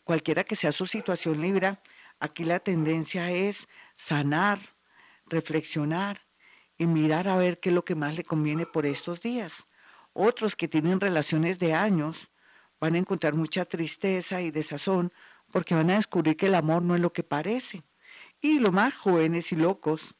Cualquiera 0.05 0.45
que 0.45 0.55
sea 0.55 0.71
su 0.71 0.87
situación 0.87 1.41
Libra, 1.41 1.83
aquí 2.21 2.45
la 2.45 2.61
tendencia 2.61 3.33
es 3.33 3.69
sanar, 3.97 4.61
reflexionar 5.27 6.21
y 6.79 6.87
mirar 6.87 7.27
a 7.27 7.37
ver 7.37 7.59
qué 7.59 7.71
es 7.71 7.75
lo 7.75 7.85
que 7.85 7.97
más 7.97 8.17
le 8.17 8.23
conviene 8.23 8.67
por 8.67 8.87
estos 8.87 9.21
días. 9.21 9.67
Otros 10.13 10.55
que 10.55 10.69
tienen 10.69 11.01
relaciones 11.01 11.59
de 11.59 11.75
años 11.75 12.31
van 12.79 12.95
a 12.95 12.99
encontrar 12.99 13.35
mucha 13.35 13.65
tristeza 13.65 14.41
y 14.43 14.53
desazón 14.53 15.13
porque 15.51 15.75
van 15.75 15.91
a 15.91 15.97
descubrir 15.97 16.37
que 16.37 16.47
el 16.47 16.55
amor 16.55 16.83
no 16.83 16.95
es 16.95 17.01
lo 17.01 17.13
que 17.13 17.25
parece. 17.25 17.83
Y 18.41 18.61
los 18.61 18.73
más 18.73 18.95
jóvenes 18.95 19.51
y 19.51 19.57
locos 19.57 20.15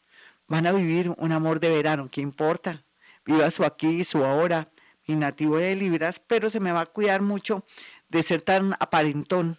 van 0.51 0.67
a 0.67 0.73
vivir 0.73 1.15
un 1.17 1.31
amor 1.31 1.61
de 1.61 1.71
verano, 1.71 2.09
¿qué 2.11 2.21
importa? 2.21 2.85
Viva 3.25 3.49
su 3.51 3.65
aquí 3.65 4.03
su 4.03 4.25
ahora, 4.25 4.69
mi 5.07 5.15
nativo 5.15 5.59
de 5.59 5.77
Libras, 5.77 6.21
pero 6.27 6.51
se 6.51 6.59
me 6.59 6.73
va 6.73 6.81
a 6.81 6.87
cuidar 6.87 7.23
mucho 7.23 7.65
de 8.09 8.25
ser 8.25 8.43
tan 8.43 8.75
aparentón 8.81 9.59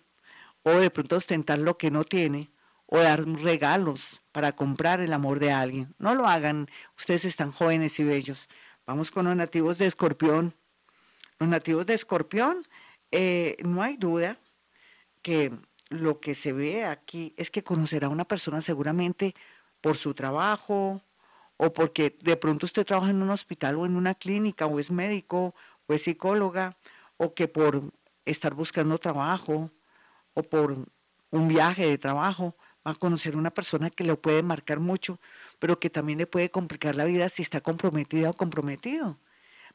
o 0.64 0.72
de 0.72 0.90
pronto 0.92 1.16
ostentar 1.16 1.60
lo 1.60 1.78
que 1.78 1.92
no 1.92 2.04
tiene 2.04 2.52
o 2.88 3.00
dar 3.00 3.26
regalos 3.26 4.22
para 4.34 4.52
comprar 4.52 5.00
el 5.00 5.14
amor 5.14 5.40
de 5.40 5.54
alguien. 5.54 5.96
No 5.98 6.14
lo 6.14 6.28
hagan, 6.28 6.68
ustedes 6.98 7.24
están 7.24 7.54
jóvenes 7.54 7.98
y 8.02 8.04
bellos. 8.04 8.50
Vamos 8.86 9.12
con 9.12 9.26
los 9.26 9.36
nativos 9.36 9.78
de 9.78 9.86
Escorpión. 9.86 10.54
Los 11.40 11.48
nativos 11.48 11.86
de 11.86 11.94
Escorpión, 11.94 12.68
eh, 13.12 13.56
no 13.64 13.82
hay 13.82 13.96
duda 13.96 14.38
que 15.22 15.54
lo 15.88 16.20
que 16.20 16.36
se 16.36 16.52
ve 16.52 16.84
aquí 16.84 17.34
es 17.38 17.50
que 17.50 17.64
conocerá 17.64 18.08
a 18.08 18.10
una 18.10 18.28
persona 18.28 18.62
seguramente 18.62 19.36
por 19.82 19.98
su 19.98 20.14
trabajo 20.14 21.02
o 21.58 21.74
porque 21.74 22.18
de 22.22 22.38
pronto 22.38 22.66
usted 22.66 22.86
trabaja 22.86 23.12
en 23.12 23.22
un 23.22 23.30
hospital 23.30 23.76
o 23.76 23.86
en 23.86 23.96
una 23.96 24.16
clínica 24.16 24.66
o 24.66 24.80
es 24.80 24.92
médico 24.92 25.54
o 25.88 25.94
es 25.94 26.04
psicóloga 26.04 26.78
o 27.18 27.34
que 27.34 27.48
por 27.48 27.82
estar 28.26 28.54
buscando 28.54 28.98
trabajo 28.98 29.72
o 30.34 30.44
por 30.44 30.88
un 31.32 31.48
viaje 31.48 31.86
de 31.86 31.98
trabajo 31.98 32.56
va 32.86 32.92
a 32.92 32.96
conocer 32.96 33.36
una 33.36 33.52
persona 33.52 33.90
que 33.90 34.04
le 34.04 34.16
puede 34.16 34.42
marcar 34.44 34.80
mucho, 34.80 35.20
pero 35.60 35.80
que 35.80 35.90
también 35.90 36.18
le 36.18 36.28
puede 36.28 36.50
complicar 36.50 36.96
la 36.96 37.06
vida 37.06 37.30
si 37.30 37.42
está 37.42 37.62
comprometida 37.62 38.30
o 38.30 38.34
comprometido. 38.34 39.20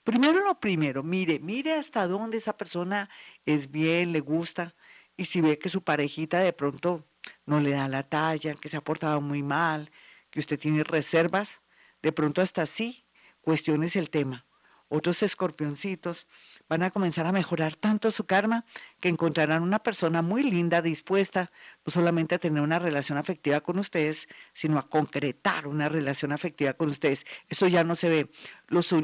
Primero 0.02 0.40
lo 0.40 0.58
primero, 0.60 1.02
mire, 1.02 1.38
mire 1.40 1.74
hasta 1.74 2.06
dónde 2.06 2.36
esa 2.36 2.56
persona 2.56 3.08
es 3.44 3.70
bien, 3.70 4.12
le 4.12 4.20
gusta, 4.20 4.74
y 5.16 5.24
si 5.26 5.40
ve 5.40 5.58
que 5.58 5.68
su 5.68 5.82
parejita 5.82 6.40
de 6.40 6.52
pronto 6.52 7.04
no 7.44 7.60
le 7.60 7.70
da 7.70 7.88
la 7.88 8.02
talla, 8.02 8.54
que 8.54 8.68
se 8.68 8.76
ha 8.76 8.84
portado 8.84 9.20
muy 9.20 9.42
mal, 9.42 9.90
que 10.30 10.40
usted 10.40 10.58
tiene 10.58 10.84
reservas, 10.84 11.60
de 12.02 12.12
pronto 12.12 12.42
hasta 12.42 12.62
así 12.62 13.06
cuestiones 13.40 13.96
el 13.96 14.10
tema. 14.10 14.46
Otros 14.88 15.24
escorpioncitos 15.24 16.28
van 16.68 16.84
a 16.84 16.92
comenzar 16.92 17.26
a 17.26 17.32
mejorar 17.32 17.74
tanto 17.74 18.12
su 18.12 18.24
karma 18.24 18.64
que 19.00 19.08
encontrarán 19.08 19.64
una 19.64 19.80
persona 19.80 20.22
muy 20.22 20.44
linda, 20.44 20.80
dispuesta 20.80 21.50
no 21.84 21.90
solamente 21.90 22.36
a 22.36 22.38
tener 22.38 22.62
una 22.62 22.78
relación 22.78 23.18
afectiva 23.18 23.60
con 23.60 23.80
ustedes, 23.80 24.28
sino 24.52 24.78
a 24.78 24.88
concretar 24.88 25.66
una 25.66 25.88
relación 25.88 26.30
afectiva 26.30 26.74
con 26.74 26.88
ustedes. 26.88 27.26
Eso 27.48 27.66
ya 27.66 27.82
no 27.82 27.96
se 27.96 28.08
ve. 28.08 28.30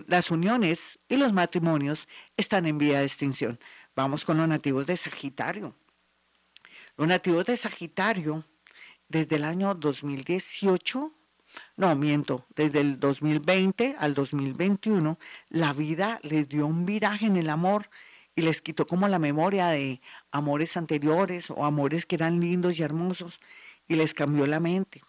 las 0.07 0.31
uniones 0.31 1.01
y 1.09 1.17
los 1.17 1.33
matrimonios 1.33 2.09
están 2.37 2.67
en 2.67 2.79
vía 2.79 3.01
de 3.01 3.07
extinción. 3.07 3.59
Vamos 3.97 4.25
con 4.25 4.37
los 4.37 4.47
nativos 4.49 4.87
de 4.87 4.97
Sagitario. 4.97 5.75
Los 6.99 7.09
nativos 7.09 7.47
de 7.47 7.57
Sagitario, 7.57 8.47
desde 9.09 9.37
el 9.37 9.45
año 9.45 9.75
2018, 9.75 11.11
no, 11.79 11.97
miento, 11.97 12.47
desde 12.55 12.81
el 12.81 13.01
2020 13.01 13.97
al 13.99 14.13
2021, 14.13 15.19
la 15.49 15.73
vida 15.73 16.21
les 16.23 16.49
dio 16.51 16.67
un 16.67 16.85
viraje 16.85 17.27
en 17.27 17.37
el 17.39 17.49
amor 17.49 17.89
y 18.37 18.43
les 18.43 18.61
quitó 18.61 18.87
como 18.87 19.09
la 19.09 19.19
memoria 19.19 19.69
de 19.69 20.03
amores 20.31 20.77
anteriores 20.77 21.51
o 21.51 21.65
amores 21.65 22.05
que 22.05 22.17
eran 22.17 22.41
lindos 22.41 22.79
y 22.79 22.83
hermosos 22.83 23.41
y 23.89 23.97
les 23.97 24.13
cambió 24.13 24.47
la 24.47 24.61
mente. 24.61 25.03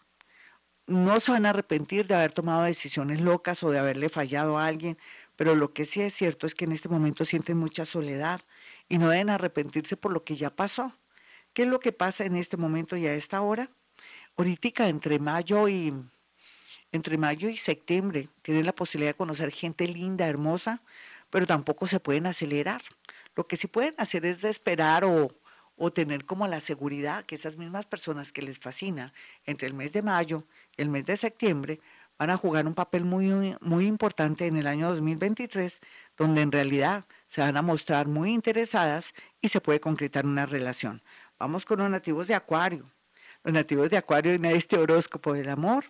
No 0.87 1.19
se 1.19 1.31
van 1.31 1.45
a 1.45 1.49
arrepentir 1.49 2.07
de 2.07 2.15
haber 2.15 2.31
tomado 2.31 2.63
decisiones 2.63 3.19
locas 3.19 3.61
o 3.61 3.71
de 3.71 3.79
haberle 3.79 4.07
fallado 4.07 4.57
a 4.57 4.67
alguien, 4.67 4.97
pero 5.35 5.53
lo 5.55 5.73
que 5.73 5.83
sí 5.83 6.01
es 6.01 6.13
cierto 6.13 6.47
es 6.47 6.55
que 6.55 6.63
en 6.63 6.71
este 6.71 6.87
momento 6.87 7.25
sienten 7.25 7.57
mucha 7.57 7.83
soledad 7.83 8.39
y 8.87 8.99
no 8.99 9.09
deben 9.09 9.29
arrepentirse 9.29 9.97
por 9.97 10.13
lo 10.13 10.23
que 10.23 10.37
ya 10.37 10.49
pasó. 10.49 10.93
¿Qué 11.53 11.63
es 11.63 11.67
lo 11.67 11.79
que 11.79 11.91
pasa 11.91 12.25
en 12.25 12.35
este 12.35 12.57
momento 12.57 12.97
y 12.97 13.05
a 13.05 13.13
esta 13.13 13.41
hora? 13.41 13.69
Ahorita 14.35 14.89
entre 14.89 15.19
mayo 15.19 15.67
y 15.67 15.93
entre 16.91 17.17
mayo 17.17 17.47
y 17.47 17.57
septiembre 17.57 18.29
tienen 18.41 18.65
la 18.65 18.73
posibilidad 18.73 19.11
de 19.11 19.17
conocer 19.17 19.51
gente 19.51 19.87
linda, 19.87 20.27
hermosa, 20.27 20.81
pero 21.29 21.45
tampoco 21.45 21.85
se 21.85 21.99
pueden 21.99 22.25
acelerar. 22.25 22.81
Lo 23.35 23.47
que 23.47 23.57
sí 23.57 23.67
pueden 23.67 23.93
hacer 23.97 24.25
es 24.25 24.43
esperar 24.43 25.05
o, 25.05 25.31
o 25.75 25.93
tener 25.93 26.25
como 26.25 26.47
la 26.47 26.59
seguridad 26.59 27.23
que 27.23 27.35
esas 27.35 27.55
mismas 27.57 27.85
personas 27.85 28.31
que 28.31 28.41
les 28.41 28.57
fascina 28.57 29.13
entre 29.45 29.67
el 29.67 29.75
mes 29.75 29.93
de 29.93 30.01
mayo 30.01 30.45
y 30.75 30.81
el 30.81 30.89
mes 30.89 31.05
de 31.05 31.17
septiembre 31.17 31.79
van 32.17 32.29
a 32.29 32.37
jugar 32.37 32.67
un 32.67 32.73
papel 32.73 33.05
muy, 33.05 33.55
muy 33.59 33.85
importante 33.87 34.47
en 34.47 34.57
el 34.57 34.67
año 34.67 34.89
2023, 34.89 35.79
donde 36.17 36.41
en 36.41 36.51
realidad 36.51 37.05
se 37.27 37.41
van 37.41 37.57
a 37.57 37.61
mostrar 37.61 38.07
muy 38.07 38.31
interesadas 38.31 39.13
y 39.41 39.49
se 39.49 39.61
puede 39.61 39.79
concretar 39.79 40.25
una 40.25 40.45
relación. 40.45 41.01
Vamos 41.43 41.65
con 41.65 41.79
los 41.79 41.89
nativos 41.89 42.27
de 42.27 42.35
Acuario. 42.35 42.89
Los 43.43 43.53
nativos 43.53 43.89
de 43.89 43.97
Acuario 43.97 44.31
en 44.31 44.45
este 44.45 44.77
horóscopo 44.77 45.33
del 45.33 45.49
amor. 45.49 45.83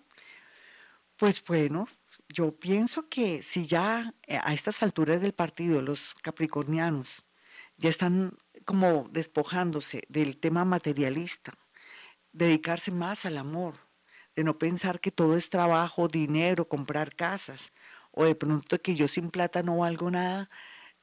Pues 1.16 1.44
bueno, 1.44 1.88
yo 2.28 2.58
pienso 2.58 3.08
que 3.08 3.44
si 3.44 3.68
ya 3.68 4.16
eh, 4.26 4.40
a 4.42 4.52
estas 4.52 4.82
alturas 4.82 5.22
del 5.22 5.34
partido 5.34 5.84
los 5.84 6.16
capricornianos 6.16 7.24
ya 7.78 7.92
están 7.92 8.36
como 8.66 9.08
despojándose 9.12 10.02
del 10.10 10.40
tema 10.40 10.66
materialista, 10.66 11.54
dedicarse 12.32 12.90
más 12.90 13.28
al 13.28 13.38
amor, 13.38 13.76
de 14.36 14.44
no 14.44 14.58
pensar 14.58 15.00
que 15.00 15.12
todo 15.12 15.38
es 15.38 15.52
trabajo, 15.52 16.08
dinero, 16.08 16.68
comprar 16.68 17.16
casas, 17.16 17.74
o 18.10 18.26
de 18.26 18.34
pronto 18.34 18.82
que 18.82 18.96
yo 18.96 19.08
sin 19.08 19.30
plata 19.30 19.62
no 19.62 19.78
valgo 19.78 20.10
nada, 20.10 20.50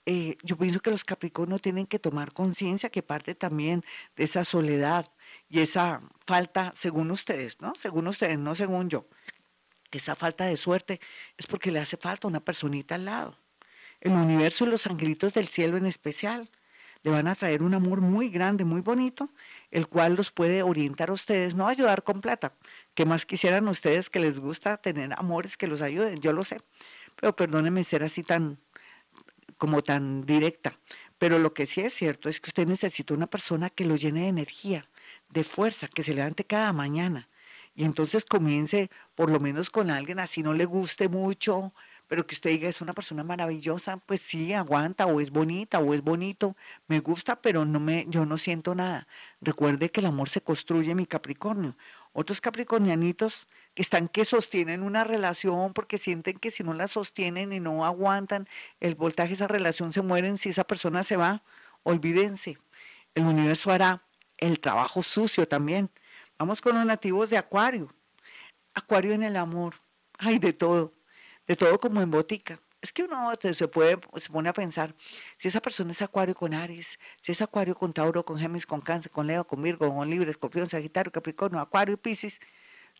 eh, 0.07 0.37
yo 0.43 0.57
pienso 0.57 0.81
que 0.81 0.91
los 0.91 1.05
Capricornios 1.05 1.61
tienen 1.61 1.87
que 1.87 1.99
tomar 1.99 2.33
conciencia 2.33 2.91
que 2.91 3.03
parte 3.03 3.35
también 3.35 3.85
de 4.17 4.25
esa 4.25 4.45
soledad 4.45 5.11
y 5.49 5.61
esa 5.61 6.03
falta, 6.27 6.73
según 6.75 7.11
ustedes, 7.11 7.61
¿no? 7.61 7.75
Según 7.75 8.07
ustedes, 8.07 8.39
no 8.39 8.55
según 8.55 8.89
yo, 8.89 9.07
esa 9.91 10.15
falta 10.15 10.47
de 10.47 10.57
suerte 10.57 11.01
es 11.37 11.47
porque 11.47 11.71
le 11.71 11.81
hace 11.81 11.97
falta 11.97 12.29
una 12.29 12.41
personita 12.41 12.95
al 12.95 13.05
lado. 13.05 13.37
El 14.01 14.13
universo 14.13 14.65
y 14.65 14.71
los 14.71 14.87
angelitos 14.87 15.35
del 15.35 15.49
cielo 15.49 15.77
en 15.77 15.87
especial 15.87 16.51
le 17.03 17.11
van 17.11 17.29
a 17.29 17.35
traer 17.35 17.63
un 17.63 17.75
amor 17.75 18.01
muy 18.01 18.29
grande, 18.29 18.65
muy 18.65 18.83
bonito, 18.83 19.31
el 19.71 19.89
cual 19.89 20.15
los 20.15 20.31
puede 20.31 20.63
orientar 20.63 21.11
a 21.11 21.15
ustedes, 21.15 21.55
no 21.55 21.67
ayudar 21.67 22.03
con 22.03 22.21
plata. 22.21 22.55
¿Qué 22.95 23.05
más 23.05 23.27
quisieran 23.27 23.69
ustedes 23.69 24.11
que 24.11 24.21
les 24.21 24.39
gusta 24.39 24.77
tener 24.77 25.13
amores 25.17 25.57
que 25.57 25.67
los 25.67 25.83
ayuden? 25.83 26.21
Yo 26.21 26.33
lo 26.33 26.45
sé, 26.45 26.61
pero 27.17 27.35
perdónenme 27.35 27.85
ser 27.85 28.03
así 28.03 28.23
tan, 28.23 28.59
como 29.61 29.83
tan 29.83 30.25
directa. 30.25 30.79
Pero 31.19 31.39
lo 31.39 31.53
que 31.53 31.67
sí 31.67 31.83
es 31.83 31.93
cierto 31.93 32.31
es 32.31 32.41
que 32.41 32.49
usted 32.49 32.67
necesita 32.67 33.13
una 33.13 33.27
persona 33.29 33.69
que 33.69 33.85
lo 33.85 33.95
llene 33.95 34.23
de 34.23 34.29
energía, 34.29 34.89
de 35.29 35.45
fuerza, 35.45 35.87
que 35.87 36.03
se 36.03 36.15
levante 36.15 36.45
cada 36.45 36.73
mañana. 36.73 37.29
Y 37.75 37.85
entonces 37.85 38.25
comience 38.25 38.91
por 39.15 39.31
lo 39.31 39.39
menos 39.39 39.69
con 39.69 39.91
alguien 39.91 40.19
así 40.19 40.43
no 40.43 40.55
le 40.55 40.65
guste 40.65 41.11
mucho, 41.11 41.75
pero 42.09 42.27
que 42.27 42.35
usted 42.35 42.51
diga 42.51 42.71
es 42.71 42.81
una 42.81 42.95
persona 42.95 43.23
maravillosa, 43.23 43.99
pues 43.99 44.23
sí, 44.23 44.55
aguanta, 44.55 45.05
o 45.07 45.21
es 45.21 45.31
bonita, 45.31 45.79
o 45.79 45.93
es 45.93 46.01
bonito, 46.01 46.57
me 46.89 47.01
gusta, 47.01 47.43
pero 47.43 47.67
no 47.67 47.81
me, 47.81 48.07
yo 48.09 48.25
no 48.25 48.39
siento 48.39 48.75
nada. 48.75 49.07
Recuerde 49.43 49.91
que 49.91 50.01
el 50.01 50.07
amor 50.07 50.31
se 50.31 50.41
construye, 50.41 50.95
mi 50.95 51.05
Capricornio. 51.05 51.77
Otros 52.13 52.41
capricornianitos 52.41 53.47
están 53.81 54.09
que 54.09 54.25
sostienen 54.25 54.83
una 54.83 55.05
relación 55.05 55.73
porque 55.73 55.97
sienten 55.97 56.39
que 56.39 56.51
si 56.51 56.63
no 56.63 56.75
la 56.75 56.87
sostienen 56.87 57.53
y 57.53 57.61
no 57.61 57.85
aguantan 57.87 58.49
el 58.79 58.95
voltaje 58.95 59.35
esa 59.35 59.49
relación 59.49 59.93
se 59.93 60.03
mueren 60.03 60.37
si 60.37 60.51
esa 60.51 60.65
persona 60.65 61.03
se 61.03 61.17
va, 61.17 61.43
olvídense. 61.83 62.59
El 63.15 63.25
universo 63.25 63.73
hará 63.73 64.03
el 64.37 64.61
trabajo 64.61 65.03
sucio 65.03 65.49
también. 65.49 65.91
Vamos 66.39 66.61
con 66.61 66.75
los 66.75 66.85
nativos 66.85 67.31
de 67.31 67.39
Acuario. 67.39 67.95
Acuario 68.75 69.13
en 69.13 69.23
el 69.23 69.37
amor. 69.37 69.75
Hay 70.19 70.39
de 70.39 70.53
todo, 70.53 70.93
de 71.47 71.57
todo 71.57 71.79
como 71.79 72.03
en 72.03 72.11
botica. 72.11 72.61
Es 72.83 72.93
que 72.93 73.05
uno 73.05 73.33
se, 73.41 73.69
puede, 73.69 73.99
se 74.17 74.31
pone 74.31 74.49
a 74.49 74.53
pensar, 74.55 74.95
si 75.37 75.49
esa 75.49 75.61
persona 75.61 75.91
es 75.91 76.01
Acuario 76.01 76.35
con 76.35 76.55
Aries, 76.55 76.99
si 77.21 77.33
es 77.33 77.43
Acuario 77.43 77.75
con 77.75 77.93
Tauro, 77.93 78.25
con 78.25 78.39
Géminis, 78.39 78.67
con 78.67 78.81
Cáncer, 78.81 79.11
con 79.11 79.27
Leo, 79.27 79.47
con 79.47 79.63
Virgo, 79.63 79.95
con 79.95 80.09
Libre, 80.09 80.31
Escorpión, 80.31 80.67
Sagitario, 80.67 81.13
Capricornio, 81.13 81.61
Acuario, 81.61 81.99
Piscis, 81.99 82.41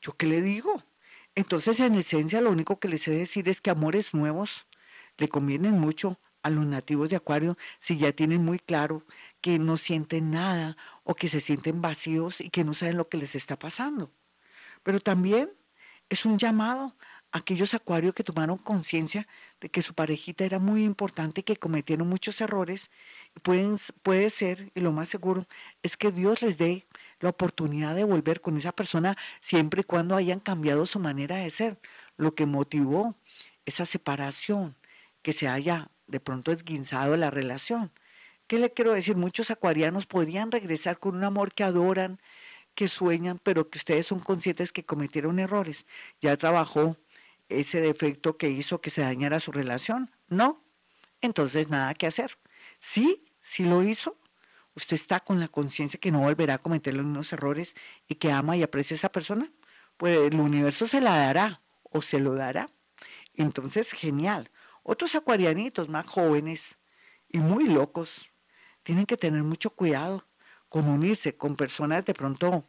¿yo 0.01 0.13
qué 0.17 0.27
le 0.27 0.43
digo? 0.43 0.83
Entonces, 1.35 1.81
en 1.81 1.95
esencia, 1.95 2.41
lo 2.41 2.51
único 2.51 2.79
que 2.81 2.89
les 2.89 3.03
sé 3.03 3.13
decir 3.13 3.49
es 3.49 3.61
que 3.61 3.71
amores 3.71 4.15
nuevos 4.15 4.67
le 5.19 5.29
convienen 5.29 5.73
mucho 5.73 6.19
a 6.43 6.51
los 6.51 6.67
nativos 6.67 7.11
de 7.11 7.17
Acuario 7.17 7.57
si 7.79 7.99
ya 7.99 8.13
tienen 8.13 8.45
muy 8.45 8.59
claro 8.59 9.05
que 9.41 9.59
no 9.59 9.77
sienten 9.77 10.31
nada 10.31 10.77
o 11.05 11.15
que 11.15 11.29
se 11.29 11.41
sienten 11.41 11.83
vacíos 11.83 12.41
y 12.41 12.51
que 12.51 12.65
no 12.65 12.75
saben 12.75 12.97
lo 12.97 13.09
que 13.09 13.19
les 13.19 13.35
está 13.35 13.59
pasando. 13.59 14.11
Pero 14.83 15.01
también 15.01 15.51
es 16.09 16.25
un 16.25 16.39
llamado 16.39 16.97
a 17.33 17.39
aquellos 17.39 17.75
acuarios 17.75 18.15
que 18.15 18.25
tomaron 18.25 18.59
conciencia 18.59 19.29
de 19.61 19.69
que 19.69 19.83
su 19.83 19.95
parejita 19.95 20.45
era 20.45 20.59
muy 20.59 20.85
importante 20.85 21.43
y 21.43 21.45
que 21.45 21.57
cometieron 21.57 22.09
muchos 22.09 22.41
errores. 22.41 22.91
Pueden, 23.43 23.77
puede 24.03 24.31
ser, 24.31 24.73
y 24.75 24.81
lo 24.81 24.93
más 24.93 25.09
seguro, 25.09 25.47
es 25.83 25.97
que 25.97 26.11
Dios 26.11 26.43
les 26.43 26.59
dé 26.59 26.87
la 27.21 27.31
oportunidad 27.31 27.95
de 27.95 28.05
volver 28.05 28.41
con 28.41 28.57
esa 28.57 28.73
persona 28.73 29.17
siempre 29.41 29.83
y 29.83 29.85
cuando 29.85 30.17
hayan 30.17 30.41
cambiado 30.41 30.87
su 30.87 30.99
manera 30.99 31.37
de 31.37 31.51
ser, 31.51 31.79
lo 32.17 32.35
que 32.35 32.47
motivó 32.47 33.15
esa 33.67 33.87
separación, 33.87 34.77
que 35.23 35.33
se 35.33 35.49
haya 35.49 35.91
de 36.07 36.21
pronto 36.21 36.53
esguinzado 36.53 37.17
la 37.17 37.31
relación. 37.31 37.93
¿Qué 38.47 38.59
le 38.59 38.73
quiero 38.73 38.93
decir? 38.93 39.17
Muchos 39.17 39.51
acuarianos 39.51 40.07
podrían 40.07 40.51
regresar 40.51 40.99
con 40.99 41.15
un 41.15 41.25
amor 41.25 41.53
que 41.55 41.63
adoran, 41.63 42.21
que 42.75 42.89
sueñan, 42.89 43.39
pero 43.43 43.71
que 43.71 43.79
ustedes 43.79 44.07
son 44.07 44.21
conscientes 44.21 44.73
que 44.73 44.85
cometieron 44.85 45.39
errores. 45.39 45.87
Ya 46.21 46.37
trabajó 46.37 46.97
ese 47.49 47.81
defecto 47.81 48.37
que 48.37 48.51
hizo 48.51 48.81
que 48.81 48.91
se 48.91 49.03
dañara 49.03 49.39
su 49.41 49.53
relación. 49.53 50.11
No. 50.29 50.63
Entonces 51.21 51.69
nada 51.69 51.95
que 51.95 52.07
hacer. 52.07 52.39
Sí, 52.79 53.25
sí 53.41 53.65
lo 53.65 53.83
hizo. 53.83 54.17
Usted 54.75 54.95
está 54.95 55.21
con 55.21 55.41
la 55.41 55.49
conciencia 55.49 55.99
que 55.99 56.13
no 56.13 56.21
volverá 56.21 56.55
a 56.55 56.59
cometer 56.59 56.95
los 56.95 57.05
mismos 57.05 57.33
errores 57.33 57.75
y 58.09 58.17
que 58.17 58.31
ama 58.33 58.57
y 58.57 58.63
aprecia 58.63 58.95
a 58.95 58.97
esa 58.97 59.13
persona. 59.13 59.51
Pues 59.97 60.19
el 60.19 60.39
universo 60.39 60.87
se 60.87 61.01
la 61.01 61.17
dará 61.17 61.63
o 61.83 62.03
se 62.03 62.21
lo 62.21 62.35
dará. 62.35 62.69
Entonces, 63.35 63.93
genial. 63.93 64.51
Otros 64.83 65.15
acuarianitos 65.15 65.89
más 65.89 66.07
jóvenes 66.07 66.79
y 67.29 67.39
muy 67.39 67.65
locos 67.65 68.31
tienen 68.83 69.07
que 69.07 69.17
tener 69.17 69.43
mucho 69.43 69.71
cuidado 69.71 70.27
con 70.69 70.89
unirse 70.89 71.37
con 71.37 71.57
personas 71.57 72.05
de 72.05 72.15
pronto 72.15 72.65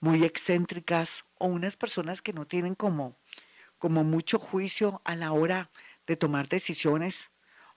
muy 0.00 0.24
excéntricas 0.24 1.24
o 1.38 1.46
unas 1.46 1.76
personas 1.76 2.20
que 2.20 2.32
no 2.32 2.46
tienen 2.46 2.74
como, 2.74 3.16
como 3.78 4.04
mucho 4.04 4.38
juicio 4.38 5.00
a 5.04 5.16
la 5.16 5.32
hora 5.32 5.70
de 6.06 6.16
tomar 6.16 6.48
decisiones 6.48 7.30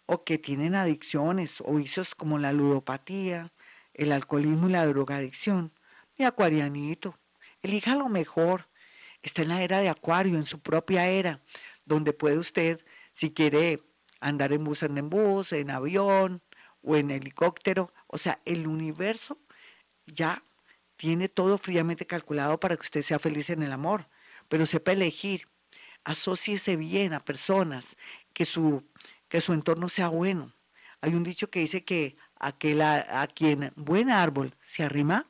o 0.06 0.24
que 0.24 0.38
tienen 0.38 0.76
adicciones 0.76 1.62
o 1.62 1.76
vicios 1.76 2.16
como 2.16 2.40
la 2.40 2.54
ludopatía, 2.54 3.52
el 3.98 4.12
alcoholismo 4.12 4.70
y 4.70 4.72
la 4.72 4.86
drogadicción. 4.86 5.74
Mi 6.18 6.26
acuarianito, 6.26 7.20
elija 7.62 7.96
lo 7.96 8.10
mejor. 8.10 8.70
Está 9.22 9.42
en 9.42 9.50
la 9.50 9.62
era 9.62 9.80
de 9.80 9.90
acuario, 9.90 10.38
en 10.38 10.46
su 10.46 10.60
propia 10.60 11.08
era, 11.08 11.42
donde 11.86 12.14
puede 12.14 12.38
usted, 12.38 12.86
si 13.14 13.34
quiere 13.34 13.82
andar 14.20 14.54
en 14.54 14.64
bus, 14.64 14.84
en 14.84 15.10
bus, 15.10 15.52
en 15.52 15.72
avión, 15.72 16.42
o 16.82 16.96
en 16.96 17.12
helicóptero. 17.12 17.94
O 18.08 18.18
sea, 18.18 18.40
el 18.46 18.68
universo 18.68 19.40
ya 20.06 20.44
tiene 20.96 21.30
todo 21.30 21.58
fríamente 21.58 22.08
calculado 22.08 22.60
para 22.60 22.76
que 22.76 22.82
usted 22.82 23.02
sea 23.02 23.20
feliz 23.20 23.50
en 23.50 23.62
el 23.62 23.72
amor, 23.72 24.08
pero 24.48 24.66
sepa 24.66 24.94
elegir, 24.94 25.48
asóciese 26.04 26.76
bien 26.76 27.14
a 27.14 27.24
personas, 27.24 27.98
que 28.34 28.46
su, 28.46 28.84
que 29.28 29.42
su 29.42 29.54
entorno 29.54 29.90
sea 29.90 30.08
bueno. 30.08 30.54
Hay 31.02 31.14
un 31.14 31.24
dicho 31.24 31.50
que 31.50 31.60
dice 31.60 31.84
que 31.84 32.18
a, 32.40 33.22
a 33.22 33.28
quien 33.28 33.74
buen 33.76 34.10
árbol 34.10 34.56
se 34.62 34.84
arrima, 34.84 35.26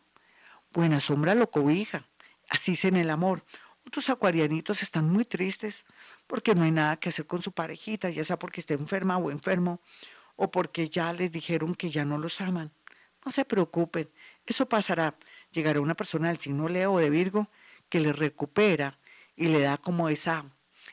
buena 0.72 1.00
sombra 1.00 1.36
lo 1.36 1.50
cobija. 1.50 2.06
Así 2.50 2.74
es 2.74 2.86
en 2.86 2.98
el 2.98 3.10
amor. 3.10 3.44
Otros 3.86 4.10
acuarianitos 4.10 4.84
están 4.84 5.10
muy 5.10 5.26
tristes 5.26 5.86
porque 6.28 6.54
no 6.54 6.64
hay 6.64 6.72
nada 6.72 6.98
que 6.98 7.10
hacer 7.10 7.26
con 7.26 7.42
su 7.42 7.52
parejita, 7.52 8.10
ya 8.10 8.24
sea 8.24 8.38
porque 8.38 8.60
esté 8.60 8.74
enferma 8.74 9.18
o 9.18 9.32
enfermo, 9.32 9.80
o 10.36 10.52
porque 10.52 10.90
ya 10.90 11.14
les 11.14 11.32
dijeron 11.32 11.74
que 11.74 11.90
ya 11.90 12.04
no 12.04 12.18
los 12.18 12.42
aman. 12.42 12.72
No 13.26 13.32
se 13.32 13.46
preocupen, 13.46 14.10
eso 14.46 14.68
pasará. 14.68 15.16
Llegará 15.52 15.80
una 15.80 15.96
persona 15.96 16.28
del 16.28 16.40
signo 16.40 16.68
Leo 16.68 16.98
de 16.98 17.10
Virgo 17.10 17.50
que 17.90 18.00
le 18.00 18.14
recupera 18.14 19.00
y 19.36 19.48
le 19.48 19.62
da 19.62 19.78
como 19.78 20.10
esa, 20.10 20.46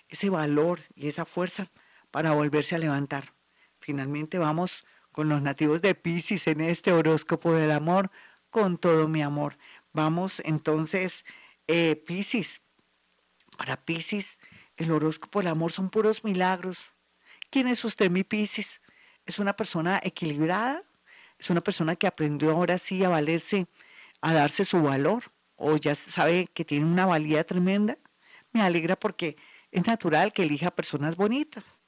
ese 0.09 0.31
valor 0.31 0.81
y 0.95 1.09
esa 1.09 1.25
fuerza 1.25 1.71
para 2.11 2.33
volverse 2.33 2.77
a 2.77 2.79
levantar. 2.79 3.33
Finalmente 3.81 4.39
vamos 4.39 4.85
con 5.15 5.31
los 5.31 5.41
nativos 5.41 5.81
de 5.81 5.95
Pisces 5.95 6.47
en 6.49 6.61
este 6.61 6.93
horóscopo 6.93 7.55
del 7.55 7.71
amor, 7.71 8.11
con 8.51 8.77
todo 8.77 9.09
mi 9.09 9.23
amor. 9.23 9.57
Vamos 9.95 10.43
entonces, 10.45 11.25
eh, 11.69 11.97
Pisces. 11.97 12.61
Para 13.57 13.83
Pisces, 13.85 14.39
el 14.77 14.91
horóscopo 14.91 15.39
del 15.39 15.49
amor 15.49 15.73
son 15.73 15.89
puros 15.89 16.25
milagros. 16.25 16.95
¿Quién 17.49 17.69
es 17.69 17.85
usted, 17.85 18.11
mi 18.11 18.25
Pisces? 18.25 18.83
es 19.27 19.39
una 19.39 19.55
persona 19.55 20.01
equilibrada, 20.03 20.83
es 21.39 21.51
una 21.51 21.61
persona 21.61 21.97
que 21.97 22.07
aprendió 22.07 22.51
ahora 22.51 22.79
sí 22.79 23.03
a 23.05 23.09
valerse, 23.09 23.67
a 24.21 24.33
darse 24.33 24.65
su 24.65 24.83
valor, 24.83 25.25
o 25.57 25.77
ya 25.77 25.95
sabe 25.95 26.49
que 26.53 26.65
tiene 26.65 26.85
una 26.85 27.07
valía 27.07 27.45
tremenda. 27.45 27.97
Me 28.53 28.63
alegra 28.63 28.97
porque 28.97 29.37
es 29.71 29.87
natural 29.87 30.33
que 30.33 30.43
elija 30.43 30.71
personas 30.71 31.17
bonitas, 31.17 31.79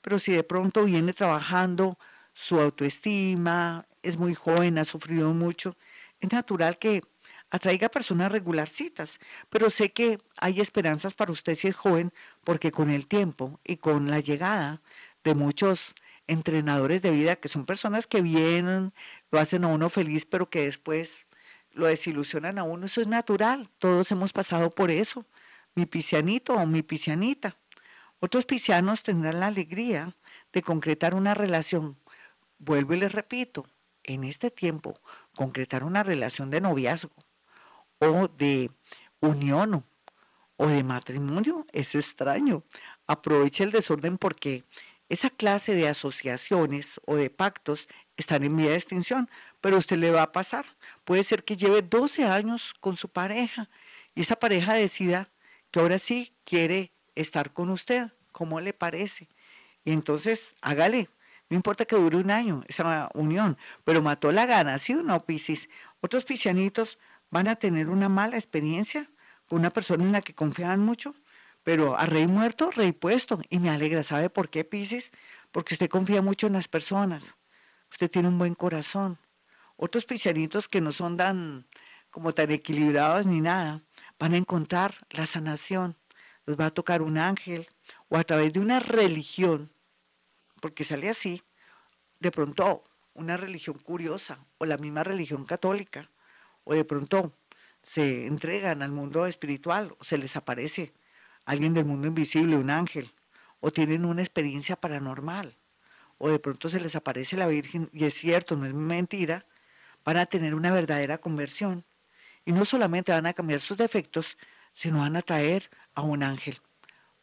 pero 0.00 0.18
si 0.18 0.32
de 0.32 0.44
pronto 0.44 0.84
viene 0.84 1.12
trabajando 1.12 1.98
su 2.36 2.60
autoestima, 2.60 3.86
es 4.02 4.18
muy 4.18 4.34
joven, 4.34 4.76
ha 4.76 4.84
sufrido 4.84 5.32
mucho, 5.32 5.74
es 6.20 6.30
natural 6.30 6.78
que 6.78 7.00
atraiga 7.50 7.88
personas 7.88 8.30
regularcitas, 8.30 9.18
pero 9.48 9.70
sé 9.70 9.94
que 9.94 10.18
hay 10.36 10.60
esperanzas 10.60 11.14
para 11.14 11.32
usted 11.32 11.54
si 11.54 11.68
es 11.68 11.74
joven, 11.74 12.12
porque 12.44 12.72
con 12.72 12.90
el 12.90 13.06
tiempo 13.06 13.58
y 13.64 13.78
con 13.78 14.10
la 14.10 14.20
llegada 14.20 14.82
de 15.24 15.34
muchos 15.34 15.94
entrenadores 16.26 17.00
de 17.00 17.10
vida, 17.10 17.36
que 17.36 17.48
son 17.48 17.64
personas 17.64 18.06
que 18.06 18.20
vienen, 18.20 18.92
lo 19.30 19.38
hacen 19.38 19.64
a 19.64 19.68
uno 19.68 19.88
feliz, 19.88 20.26
pero 20.26 20.50
que 20.50 20.64
después 20.64 21.26
lo 21.72 21.86
desilusionan 21.86 22.58
a 22.58 22.64
uno. 22.64 22.84
Eso 22.84 23.00
es 23.00 23.06
natural, 23.06 23.70
todos 23.78 24.12
hemos 24.12 24.34
pasado 24.34 24.70
por 24.70 24.90
eso. 24.90 25.24
Mi 25.74 25.86
pisianito 25.86 26.52
o 26.52 26.66
mi 26.66 26.82
pisianita. 26.82 27.56
Otros 28.20 28.44
pisianos 28.44 29.02
tendrán 29.02 29.40
la 29.40 29.46
alegría 29.46 30.14
de 30.52 30.60
concretar 30.60 31.14
una 31.14 31.32
relación. 31.32 31.96
Vuelvo 32.58 32.94
y 32.94 32.98
les 32.98 33.12
repito, 33.12 33.66
en 34.04 34.24
este 34.24 34.50
tiempo, 34.50 34.98
concretar 35.34 35.84
una 35.84 36.02
relación 36.02 36.50
de 36.50 36.60
noviazgo 36.60 37.14
o 37.98 38.28
de 38.28 38.70
unión 39.20 39.84
o 40.56 40.66
de 40.66 40.82
matrimonio 40.82 41.66
es 41.72 41.94
extraño. 41.94 42.64
Aproveche 43.06 43.64
el 43.64 43.72
desorden 43.72 44.18
porque 44.18 44.64
esa 45.08 45.30
clase 45.30 45.74
de 45.74 45.88
asociaciones 45.88 47.00
o 47.06 47.16
de 47.16 47.30
pactos 47.30 47.88
están 48.16 48.42
en 48.42 48.56
vía 48.56 48.70
de 48.70 48.76
extinción, 48.76 49.30
pero 49.60 49.76
usted 49.76 49.98
le 49.98 50.10
va 50.10 50.22
a 50.22 50.32
pasar. 50.32 50.64
Puede 51.04 51.22
ser 51.22 51.44
que 51.44 51.56
lleve 51.56 51.82
12 51.82 52.24
años 52.24 52.74
con 52.80 52.96
su 52.96 53.08
pareja 53.08 53.68
y 54.14 54.22
esa 54.22 54.36
pareja 54.36 54.74
decida 54.74 55.30
que 55.70 55.80
ahora 55.80 55.98
sí 55.98 56.34
quiere 56.44 56.92
estar 57.14 57.52
con 57.52 57.70
usted, 57.70 58.10
¿cómo 58.32 58.60
le 58.60 58.72
parece? 58.72 59.28
Y 59.84 59.92
entonces 59.92 60.54
hágale, 60.60 61.08
no 61.48 61.56
importa 61.56 61.84
que 61.84 61.96
dure 61.96 62.16
un 62.16 62.30
año 62.30 62.62
esa 62.68 63.08
unión, 63.14 63.56
pero 63.84 64.02
mató 64.02 64.32
la 64.32 64.46
gana, 64.46 64.78
¿sí 64.78 64.94
o 64.94 65.02
no, 65.02 65.24
Piscis? 65.24 65.68
Otros 66.00 66.24
piscianitos 66.24 66.98
van 67.30 67.48
a 67.48 67.56
tener 67.56 67.88
una 67.88 68.08
mala 68.08 68.36
experiencia 68.36 69.10
con 69.46 69.60
una 69.60 69.70
persona 69.70 70.04
en 70.04 70.12
la 70.12 70.22
que 70.22 70.34
confían 70.34 70.84
mucho 70.84 71.14
pero 71.66 71.98
a 71.98 72.06
rey 72.06 72.28
muerto, 72.28 72.70
rey 72.70 72.92
puesto. 72.92 73.40
Y 73.50 73.58
me 73.58 73.70
alegra, 73.70 74.04
¿sabe 74.04 74.30
por 74.30 74.50
qué, 74.50 74.62
Pisces? 74.62 75.10
Porque 75.50 75.74
usted 75.74 75.90
confía 75.90 76.22
mucho 76.22 76.46
en 76.46 76.52
las 76.52 76.68
personas. 76.68 77.38
Usted 77.90 78.08
tiene 78.08 78.28
un 78.28 78.38
buen 78.38 78.54
corazón. 78.54 79.18
Otros 79.74 80.04
piscianitos 80.04 80.68
que 80.68 80.80
no 80.80 80.92
son 80.92 81.16
tan 81.16 81.66
como 82.12 82.32
tan 82.32 82.52
equilibrados 82.52 83.26
ni 83.26 83.40
nada, 83.40 83.82
van 84.16 84.34
a 84.34 84.36
encontrar 84.36 84.94
la 85.10 85.26
sanación. 85.26 85.96
Los 86.44 86.56
va 86.56 86.66
a 86.66 86.70
tocar 86.70 87.02
un 87.02 87.18
ángel 87.18 87.66
o 88.08 88.16
a 88.16 88.22
través 88.22 88.52
de 88.52 88.60
una 88.60 88.78
religión, 88.78 89.72
porque 90.60 90.84
sale 90.84 91.08
así, 91.08 91.42
de 92.20 92.30
pronto 92.30 92.84
una 93.14 93.36
religión 93.36 93.78
curiosa 93.78 94.44
o 94.58 94.66
la 94.66 94.76
misma 94.78 95.04
religión 95.04 95.44
católica, 95.44 96.10
o 96.64 96.74
de 96.74 96.84
pronto 96.84 97.32
se 97.82 98.26
entregan 98.26 98.82
al 98.82 98.90
mundo 98.90 99.26
espiritual 99.26 99.94
o 99.98 100.04
se 100.04 100.18
les 100.18 100.36
aparece 100.36 100.92
alguien 101.44 101.74
del 101.74 101.84
mundo 101.84 102.08
invisible, 102.08 102.56
un 102.56 102.70
ángel, 102.70 103.12
o 103.60 103.70
tienen 103.70 104.04
una 104.04 104.22
experiencia 104.22 104.76
paranormal, 104.76 105.56
o 106.18 106.28
de 106.28 106.38
pronto 106.38 106.68
se 106.68 106.80
les 106.80 106.96
aparece 106.96 107.36
la 107.36 107.46
Virgen 107.46 107.88
y 107.92 108.04
es 108.04 108.14
cierto, 108.14 108.56
no 108.56 108.66
es 108.66 108.74
mentira, 108.74 109.46
van 110.04 110.16
a 110.16 110.26
tener 110.26 110.54
una 110.54 110.72
verdadera 110.72 111.18
conversión. 111.18 111.84
Y 112.44 112.52
no 112.52 112.64
solamente 112.64 113.12
van 113.12 113.26
a 113.26 113.34
cambiar 113.34 113.60
sus 113.60 113.76
defectos, 113.76 114.38
sino 114.72 115.00
van 115.00 115.16
a 115.16 115.22
traer 115.22 115.68
a 115.94 116.02
un 116.02 116.22
ángel, 116.22 116.60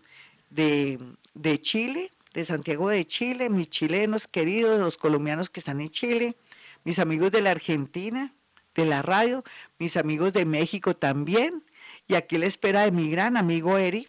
de, 0.50 0.98
de 1.34 1.60
Chile, 1.60 2.10
de 2.34 2.44
Santiago 2.44 2.88
de 2.88 3.06
Chile, 3.06 3.48
mis 3.48 3.68
chilenos 3.70 4.28
queridos, 4.28 4.80
los 4.80 4.98
colombianos 4.98 5.50
que 5.50 5.60
están 5.60 5.80
en 5.80 5.88
Chile, 5.88 6.36
mis 6.84 6.98
amigos 6.98 7.30
de 7.32 7.42
la 7.42 7.50
Argentina, 7.50 8.34
de 8.74 8.86
la 8.86 9.02
radio, 9.02 9.44
mis 9.78 9.96
amigos 9.96 10.32
de 10.32 10.44
México 10.44 10.94
también. 10.94 11.64
Y 12.06 12.14
aquí 12.14 12.38
la 12.38 12.46
espera 12.46 12.82
de 12.82 12.92
mi 12.92 13.10
gran 13.10 13.36
amigo 13.36 13.76
Eri, 13.78 14.08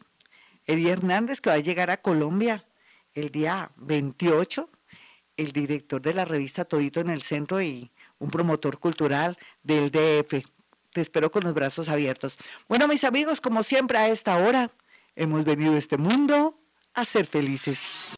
Eri 0.65 0.89
Hernández, 0.89 1.41
que 1.41 1.49
va 1.49 1.56
a 1.56 1.60
llegar 1.60 1.89
a 1.89 2.02
Colombia 2.02 2.65
el 3.13 3.32
día 3.32 3.71
28, 3.78 4.69
el 5.39 5.54
director 5.54 6.02
de 6.02 6.13
la 6.13 6.25
revista 6.25 6.65
Todito 6.65 6.99
en 6.99 7.10
el 7.10 7.21
Centro 7.21 7.62
y 7.62 7.91
un 8.19 8.30
promotor 8.30 8.78
cultural 8.78 9.38
del 9.63 9.89
DF. 9.89 10.43
Te 10.91 11.02
espero 11.02 11.32
con 11.32 11.43
los 11.43 11.54
brazos 11.54 11.88
abiertos. 11.88 12.38
Bueno, 12.67 12.88
mis 12.88 13.06
amigos, 13.06 13.39
como 13.39 13.63
siempre 13.63 13.97
a 13.97 14.10
esta 14.10 14.38
hora, 14.38 14.71
hemos 15.15 15.45
venido 15.45 15.73
a 15.73 15.78
este 15.78 15.97
mundo 15.97 16.60
a 16.93 17.06
ser 17.06 17.25
felices. 17.25 18.17